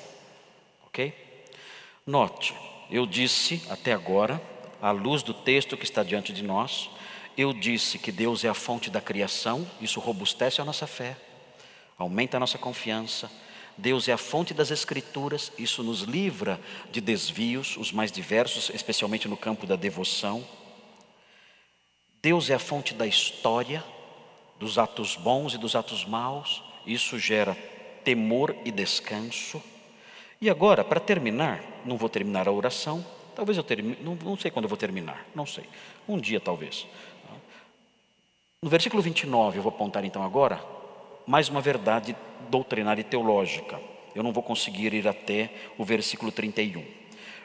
[0.87, 1.13] Ok?
[2.03, 2.55] Note,
[2.89, 4.41] eu disse até agora,
[4.81, 6.89] à luz do texto que está diante de nós,
[7.37, 11.15] eu disse que Deus é a fonte da criação, isso robustece a nossa fé,
[11.95, 13.29] aumenta a nossa confiança
[13.77, 16.59] Deus é a fonte das Escrituras, isso nos livra
[16.91, 20.43] de desvios, os mais diversos, especialmente no campo da devoção.
[22.21, 23.83] Deus é a fonte da história,
[24.59, 27.55] dos atos bons e dos atos maus, isso gera
[28.03, 29.61] temor e descanso.
[30.41, 33.05] E agora, para terminar, não vou terminar a oração,
[33.35, 35.65] talvez eu termine, não, não sei quando eu vou terminar, não sei,
[36.07, 36.87] um dia talvez.
[38.59, 40.59] No versículo 29, eu vou apontar então agora,
[41.27, 42.15] mais uma verdade
[42.49, 43.79] doutrinária e teológica.
[44.15, 46.83] Eu não vou conseguir ir até o versículo 31.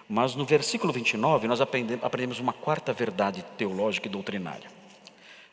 [0.09, 4.71] Mas no versículo 29, nós aprendemos uma quarta verdade teológica e doutrinária.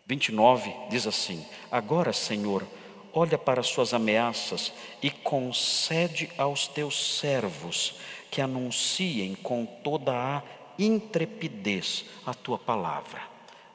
[0.05, 2.65] 29 diz assim: Agora, Senhor,
[3.11, 4.71] olha para as suas ameaças
[5.01, 7.95] e concede aos teus servos
[8.29, 10.43] que anunciem com toda a
[10.77, 13.21] intrepidez a tua palavra.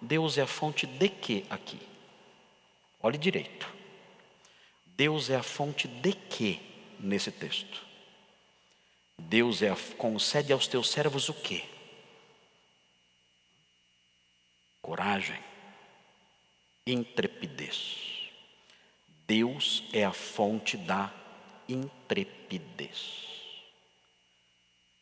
[0.01, 1.79] Deus é a fonte de quê aqui?
[3.03, 3.74] Olhe direito.
[4.97, 6.61] Deus é a fonte de quê
[7.01, 7.84] nesse texto?
[9.18, 11.64] Deus é a, concede aos teus servos o quê?
[14.80, 15.40] Coragem,
[16.86, 18.30] intrepidez.
[19.26, 21.12] Deus é a fonte da
[21.68, 23.24] intrepidez.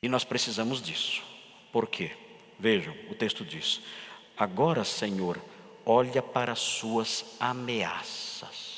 [0.02, 1.22] E nós precisamos disso.
[1.70, 2.16] Por quê?
[2.58, 3.80] Vejam, o texto diz:
[4.36, 5.42] Agora, Senhor,
[5.84, 8.71] olha para as suas ameaças.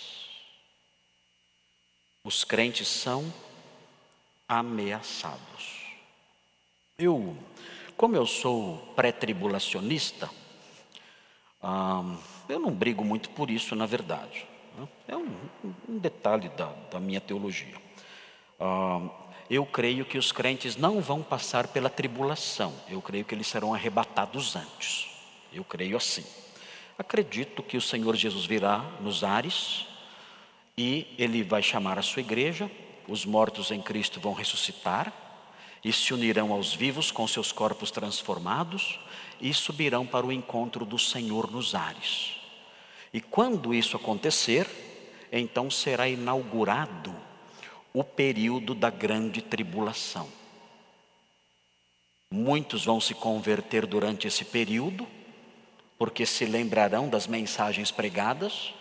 [2.25, 3.31] Os crentes são
[4.49, 5.93] ameaçados.
[6.99, 7.37] Eu,
[7.99, 10.31] como eu sou pré-tribulacionista,
[12.49, 14.47] eu não brigo muito por isso, na verdade.
[14.79, 14.89] Né?
[15.07, 15.37] É um,
[15.87, 17.75] um detalhe da, da, minha teologia.
[19.51, 23.75] eu creio que os crentes não vão passar pela tribulação, eu creio que eles serão
[23.75, 25.11] arrebatados antes.
[25.53, 26.25] Eu creio assim.
[26.99, 29.93] Acredito que o Senhor Jesus virá nos ares
[30.77, 32.71] e ele vai chamar a sua igreja,
[33.09, 35.13] os mortos em Cristo vão ressuscitar
[35.85, 38.99] e se unirão aos vivos com seus corpos transformados
[39.41, 42.37] e subirão para o encontro do Senhor nos ares.
[43.13, 44.67] E quando isso acontecer,
[45.31, 47.15] então será inaugurado
[47.93, 50.29] o período da grande tribulação.
[52.31, 55.07] Muitos vão se converter durante esse período
[55.97, 58.75] porque se lembrarão das mensagens pregadas,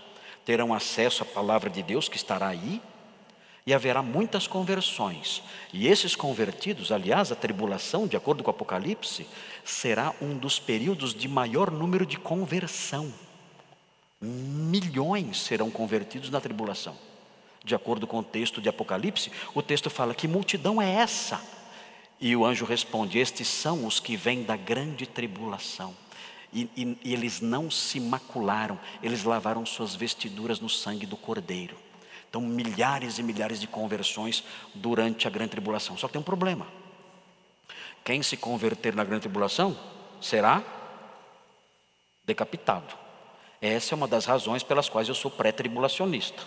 [0.46, 2.82] terão acesso à palavra de Deus que estará aí,
[3.66, 5.42] e haverá muitas conversões.
[5.72, 9.26] E esses convertidos, aliás, a tribulação, de acordo com o Apocalipse,
[9.64, 13.14] será um dos períodos de maior número de conversão.
[14.20, 16.98] Milhões serão convertidos na tribulação.
[17.64, 21.42] De acordo com o texto de Apocalipse, o texto fala: Que multidão é essa?
[22.20, 26.03] E o anjo responde: Estes são os que vêm da grande tribulação
[26.54, 31.76] e, e, e eles não se macularam, eles lavaram suas vestiduras no sangue do Cordeiro.
[32.30, 34.44] Então, milhares e milhares de conversões
[34.74, 35.98] durante a grande tribulação.
[35.98, 36.66] Só que tem um problema.
[38.04, 39.78] Quem se converter na grande tribulação
[40.20, 40.64] será
[42.26, 42.96] decapitado.
[43.62, 46.44] Essa é uma das razões pelas quais eu sou pré-tribulacionista.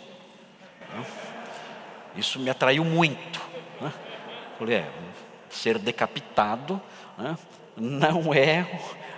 [2.16, 3.40] Isso me atraiu muito.
[4.58, 4.92] Falei, é,
[5.48, 6.80] ser decapitado
[7.76, 8.64] não é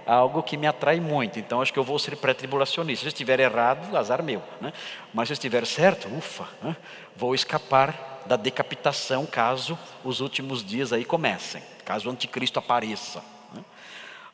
[0.08, 1.38] algo que me atrai muito.
[1.38, 3.02] Então acho que eu vou ser pré-tribulacionista.
[3.02, 4.42] Se estiver errado, azar meu.
[4.60, 4.72] Né?
[5.12, 6.76] Mas se estiver certo, ufa, né?
[7.14, 13.22] vou escapar da decapitação caso os últimos dias aí comecem, caso o anticristo apareça.
[13.54, 13.62] Né?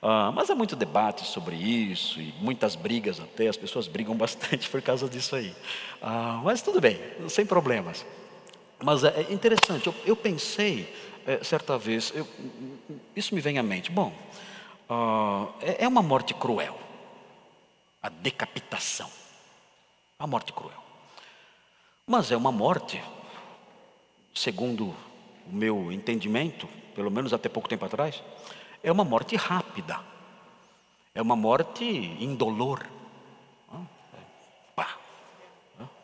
[0.02, 4.68] Ah, mas há muito debate sobre isso e muitas brigas até, as pessoas brigam bastante
[4.68, 5.54] por causa disso aí.
[6.00, 8.04] Ah, mas tudo bem, sem problemas.
[8.82, 10.92] Mas é interessante, eu, eu pensei
[11.26, 12.28] é, certa vez, eu,
[13.16, 13.90] isso me vem à mente.
[13.90, 14.12] Bom,
[14.88, 16.78] uh, é, é uma morte cruel.
[18.02, 19.10] A decapitação.
[20.18, 20.82] A morte cruel.
[22.06, 23.02] Mas é uma morte,
[24.34, 24.94] segundo
[25.46, 28.22] o meu entendimento, pelo menos até pouco tempo atrás,
[28.82, 30.00] é uma morte rápida.
[31.14, 32.86] É uma morte indolor.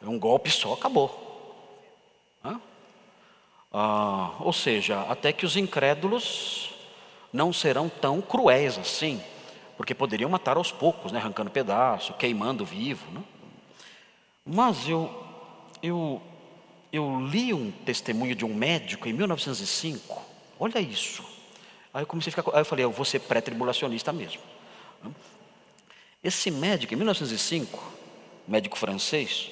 [0.03, 1.29] É um golpe só, acabou.
[3.73, 6.70] Ah, ou seja, até que os incrédulos
[7.33, 9.23] não serão tão cruéis assim,
[9.77, 13.11] porque poderiam matar aos poucos, né, arrancando pedaço, queimando vivo.
[13.13, 13.23] Né?
[14.45, 15.11] Mas eu,
[15.83, 16.21] eu,
[16.93, 20.23] eu li um testemunho de um médico em 1905,
[20.59, 21.25] olha isso.
[21.93, 24.43] Aí eu comecei a ficar, aí eu falei, eu vou ser pré-tribulacionista mesmo.
[26.23, 27.83] Esse médico, em 1905,
[28.47, 29.51] médico francês,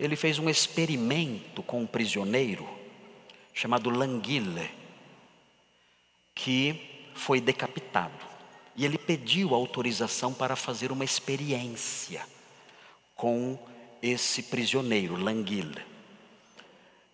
[0.00, 2.66] ele fez um experimento com um prisioneiro
[3.52, 4.70] chamado Languille,
[6.34, 6.87] que
[7.18, 8.26] foi decapitado.
[8.76, 12.24] E ele pediu autorização para fazer uma experiência
[13.14, 13.58] com
[14.00, 15.84] esse prisioneiro, Languille.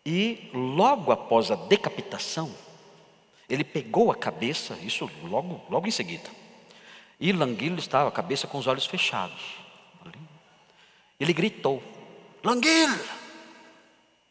[0.04, 2.54] E logo após a decapitação,
[3.48, 6.28] ele pegou a cabeça, isso logo, logo em seguida.
[7.18, 9.56] E Languille estava a cabeça com os olhos fechados.
[11.18, 11.82] Ele gritou:
[12.42, 13.00] Languille!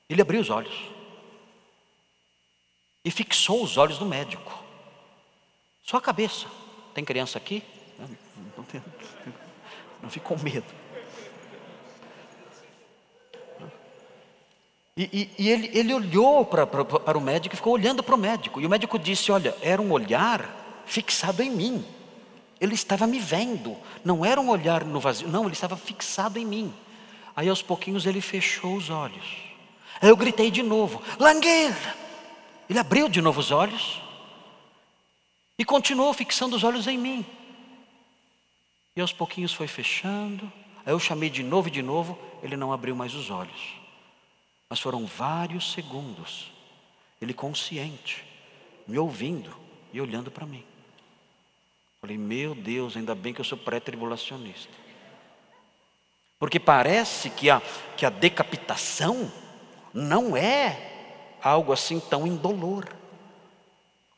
[0.07, 0.93] Ele abriu os olhos
[3.03, 4.62] e fixou os olhos do médico.
[5.84, 6.48] Só a cabeça.
[6.94, 7.62] Tem criança aqui?
[8.58, 8.82] Não, tem,
[10.02, 10.66] não fique com medo.
[14.96, 18.16] E, e, e ele, ele olhou para, para, para o médico e ficou olhando para
[18.16, 18.62] o médico.
[18.62, 21.86] E o médico disse: Olha, era um olhar fixado em mim.
[22.62, 23.76] Ele estava me vendo.
[24.06, 26.74] Não era um olhar no vazio, não, ele estava fixado em mim.
[27.36, 29.26] Aí aos pouquinhos ele fechou os olhos.
[30.00, 32.04] Aí eu gritei de novo: Langueira!
[32.70, 34.02] Ele abriu de novo os olhos
[35.58, 37.26] e continuou fixando os olhos em mim.
[38.95, 40.51] E aos pouquinhos foi fechando.
[40.86, 43.76] Aí eu chamei de novo e de novo, ele não abriu mais os olhos.
[44.70, 46.51] Mas foram vários segundos,
[47.22, 48.26] ele consciente,
[48.88, 49.56] me ouvindo
[49.91, 50.64] e olhando para mim.
[52.01, 54.74] Falei, meu Deus, ainda bem que eu sou pré-tribulacionista.
[56.38, 57.62] Porque parece que a,
[57.95, 59.32] que a decapitação
[59.93, 62.86] não é algo assim tão indolor.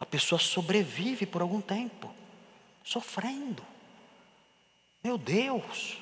[0.05, 2.13] A pessoa sobrevive por algum tempo,
[2.83, 3.63] sofrendo.
[5.03, 5.97] Meu Deus!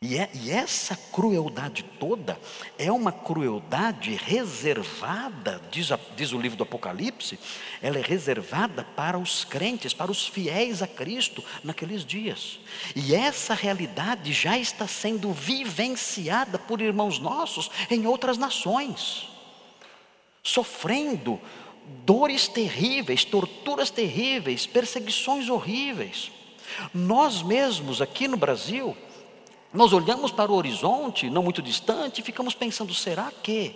[0.00, 2.36] E, é, e, essa crueldade toda
[2.76, 7.38] é uma crueldade reservada, diz, a, diz, o livro do Apocalipse,
[7.80, 12.58] ela é reservada para os crentes, para os fiéis a Cristo naqueles dias.
[12.96, 19.28] E essa realidade já está sendo vivenciada por irmãos nossos em outras nações,
[20.42, 21.40] sofrendo
[22.04, 26.30] dores terríveis, torturas terríveis, perseguições horríveis.
[26.92, 28.96] Nós mesmos aqui no Brasil,
[29.72, 33.74] nós olhamos para o horizonte, não muito distante, e ficamos pensando: será que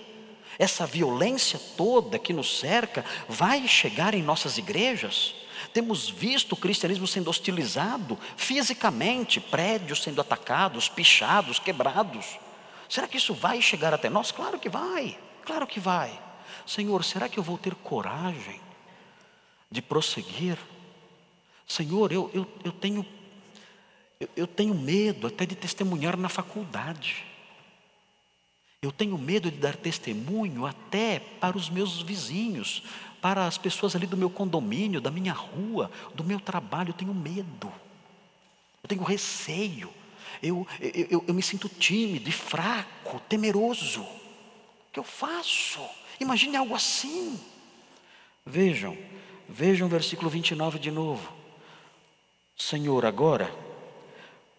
[0.59, 5.35] essa violência toda que nos cerca vai chegar em nossas igrejas?
[5.73, 12.39] Temos visto o cristianismo sendo hostilizado fisicamente, prédios sendo atacados, pichados, quebrados.
[12.89, 14.31] Será que isso vai chegar até nós?
[14.31, 16.26] Claro que vai, claro que vai.
[16.67, 18.61] Senhor, será que eu vou ter coragem
[19.71, 20.59] de prosseguir?
[21.67, 23.07] Senhor, eu, eu, eu tenho
[24.19, 27.25] eu, eu tenho medo até de testemunhar na faculdade.
[28.81, 32.83] Eu tenho medo de dar testemunho até para os meus vizinhos,
[33.21, 36.91] para as pessoas ali do meu condomínio, da minha rua, do meu trabalho.
[36.91, 37.73] Eu tenho medo,
[38.83, 39.93] eu tenho receio,
[40.43, 44.03] eu, eu, eu, eu me sinto tímido e fraco, temeroso.
[44.03, 45.81] O que eu faço?
[46.21, 47.39] Imagine algo assim.
[48.45, 48.97] Vejam,
[49.49, 51.33] vejam o versículo 29 de novo.
[52.57, 53.53] Senhor, agora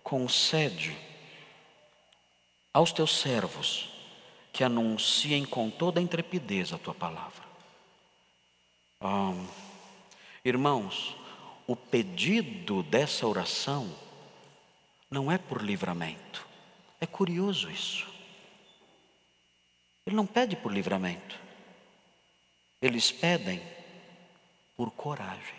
[0.03, 0.95] concede
[2.73, 3.89] aos teus servos
[4.53, 7.45] que anunciem com toda a intrepidez a tua palavra.
[10.43, 11.15] Irmãos,
[11.65, 13.93] o pedido dessa oração
[15.09, 16.47] não é por livramento.
[16.99, 18.07] É curioso isso.
[20.05, 21.46] Ele não pede por livramento.
[22.81, 23.61] Eles pedem
[24.75, 25.55] por coragem.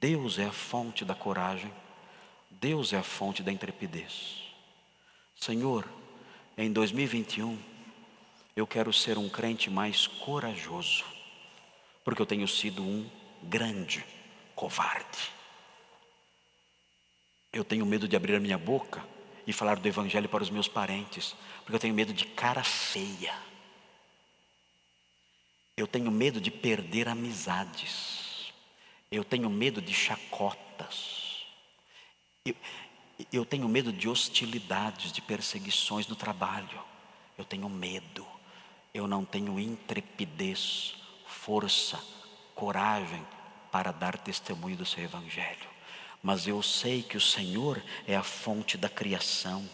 [0.00, 1.72] Deus é a fonte da coragem.
[2.50, 4.42] Deus é a fonte da intrepidez.
[5.36, 5.88] Senhor,
[6.56, 7.58] em 2021,
[8.56, 11.04] eu quero ser um crente mais corajoso,
[12.04, 13.08] porque eu tenho sido um
[13.42, 14.04] grande
[14.54, 15.30] covarde.
[17.52, 19.04] Eu tenho medo de abrir a minha boca
[19.46, 23.34] e falar do Evangelho para os meus parentes, porque eu tenho medo de cara feia.
[25.76, 28.52] Eu tenho medo de perder amizades.
[29.10, 31.46] Eu tenho medo de chacotas.
[32.44, 32.54] Eu,
[33.32, 36.80] eu tenho medo de hostilidades, de perseguições no trabalho.
[37.36, 38.26] Eu tenho medo.
[38.92, 40.94] Eu não tenho intrepidez,
[41.26, 42.00] força,
[42.54, 43.26] coragem
[43.72, 45.68] para dar testemunho do seu Evangelho.
[46.22, 49.68] Mas eu sei que o Senhor é a fonte da criação.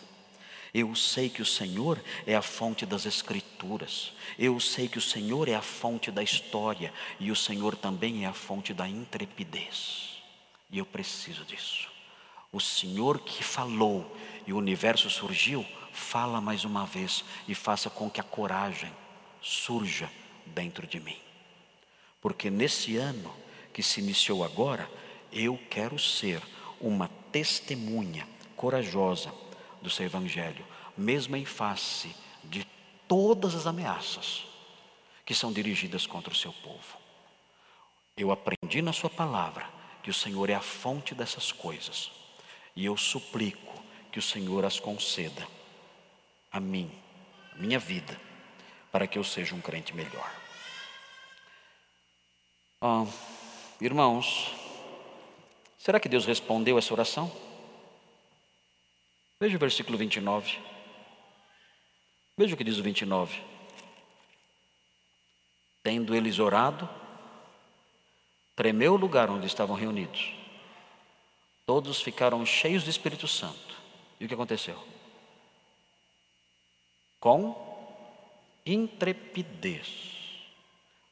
[0.72, 4.12] Eu sei que o Senhor é a fonte das Escrituras.
[4.38, 6.92] Eu sei que o Senhor é a fonte da história.
[7.18, 10.22] E o Senhor também é a fonte da intrepidez.
[10.70, 11.88] E eu preciso disso.
[12.52, 14.16] O Senhor que falou
[14.46, 18.92] e o universo surgiu, fala mais uma vez e faça com que a coragem
[19.40, 20.10] surja
[20.46, 21.16] dentro de mim.
[22.20, 23.32] Porque nesse ano
[23.72, 24.90] que se iniciou agora,
[25.32, 26.40] eu quero ser
[26.80, 29.32] uma testemunha corajosa
[29.80, 30.66] do seu Evangelho,
[30.96, 32.14] mesmo em face
[32.44, 32.66] de
[33.08, 34.46] todas as ameaças
[35.24, 36.98] que são dirigidas contra o seu povo.
[38.16, 39.68] Eu aprendi na Sua palavra
[40.02, 42.10] que o Senhor é a fonte dessas coisas
[42.74, 45.46] e eu suplico que o Senhor as conceda
[46.50, 46.90] a mim,
[47.54, 48.20] a minha vida,
[48.90, 50.30] para que eu seja um crente melhor.
[52.80, 53.06] Ah,
[53.80, 54.52] irmãos,
[55.78, 57.30] será que Deus respondeu essa oração?
[59.40, 60.58] Veja o versículo 29.
[62.36, 63.42] Veja o que diz o 29.
[65.82, 66.88] Tendo eles orado,
[68.54, 70.38] tremeu o lugar onde estavam reunidos
[71.70, 73.76] Todos ficaram cheios do Espírito Santo.
[74.18, 74.76] E o que aconteceu?
[77.20, 77.54] Com
[78.66, 79.86] intrepidez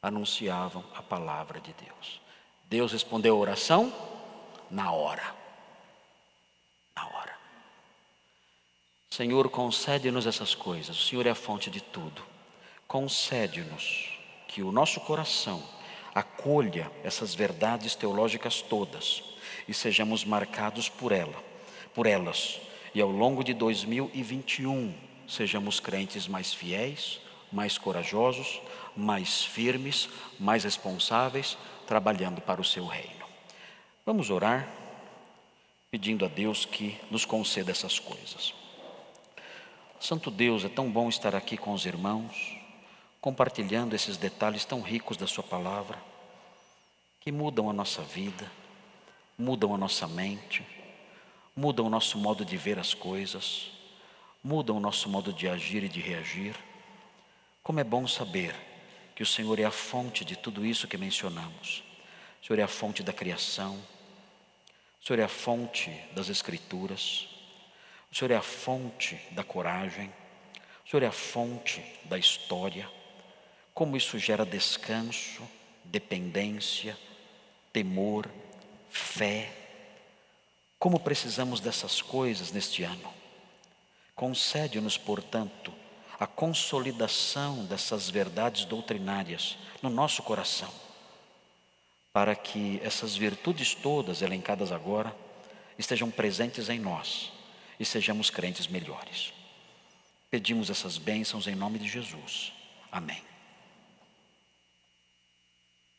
[0.02, 2.20] anunciavam a palavra de Deus.
[2.64, 3.92] Deus respondeu a oração
[4.68, 5.32] na hora.
[6.96, 7.38] Na hora.
[9.18, 10.96] Senhor, concede-nos essas coisas.
[10.96, 12.22] O Senhor é a fonte de tudo.
[12.86, 14.16] Concede-nos
[14.46, 15.60] que o nosso coração
[16.14, 19.24] acolha essas verdades teológicas todas
[19.66, 21.34] e sejamos marcados por ela,
[21.92, 22.60] por elas.
[22.94, 24.94] E ao longo de 2021,
[25.26, 27.20] sejamos crentes mais fiéis,
[27.50, 28.60] mais corajosos,
[28.96, 30.08] mais firmes,
[30.38, 31.58] mais responsáveis,
[31.88, 33.26] trabalhando para o seu reino.
[34.06, 34.68] Vamos orar,
[35.90, 38.57] pedindo a Deus que nos conceda essas coisas.
[40.00, 42.56] Santo Deus, é tão bom estar aqui com os irmãos,
[43.20, 45.98] compartilhando esses detalhes tão ricos da Sua palavra.
[47.20, 48.50] que mudam a nossa vida,
[49.36, 50.64] mudam a nossa mente,
[51.54, 53.72] mudam o nosso modo de ver as coisas,
[54.42, 56.54] mudam o nosso modo de agir e de reagir.
[57.62, 58.54] Como é bom saber
[59.14, 61.82] que o Senhor é a fonte de tudo isso que mencionamos.
[62.40, 63.74] O Senhor é a fonte da criação,
[65.02, 67.28] o Senhor é a fonte das Escrituras,
[68.10, 70.12] o Senhor é a fonte da coragem,
[70.86, 72.90] o Senhor é a fonte da história.
[73.74, 75.42] Como isso gera descanso,
[75.84, 76.98] dependência,
[77.72, 78.28] temor,
[78.88, 79.52] fé.
[80.78, 83.12] Como precisamos dessas coisas neste ano.
[84.14, 85.72] Concede-nos, portanto,
[86.18, 90.72] a consolidação dessas verdades doutrinárias no nosso coração,
[92.12, 95.14] para que essas virtudes todas elencadas agora
[95.78, 97.37] estejam presentes em nós
[97.78, 99.32] e sejamos crentes melhores.
[100.30, 102.52] Pedimos essas bênçãos em nome de Jesus.
[102.90, 103.27] Amém.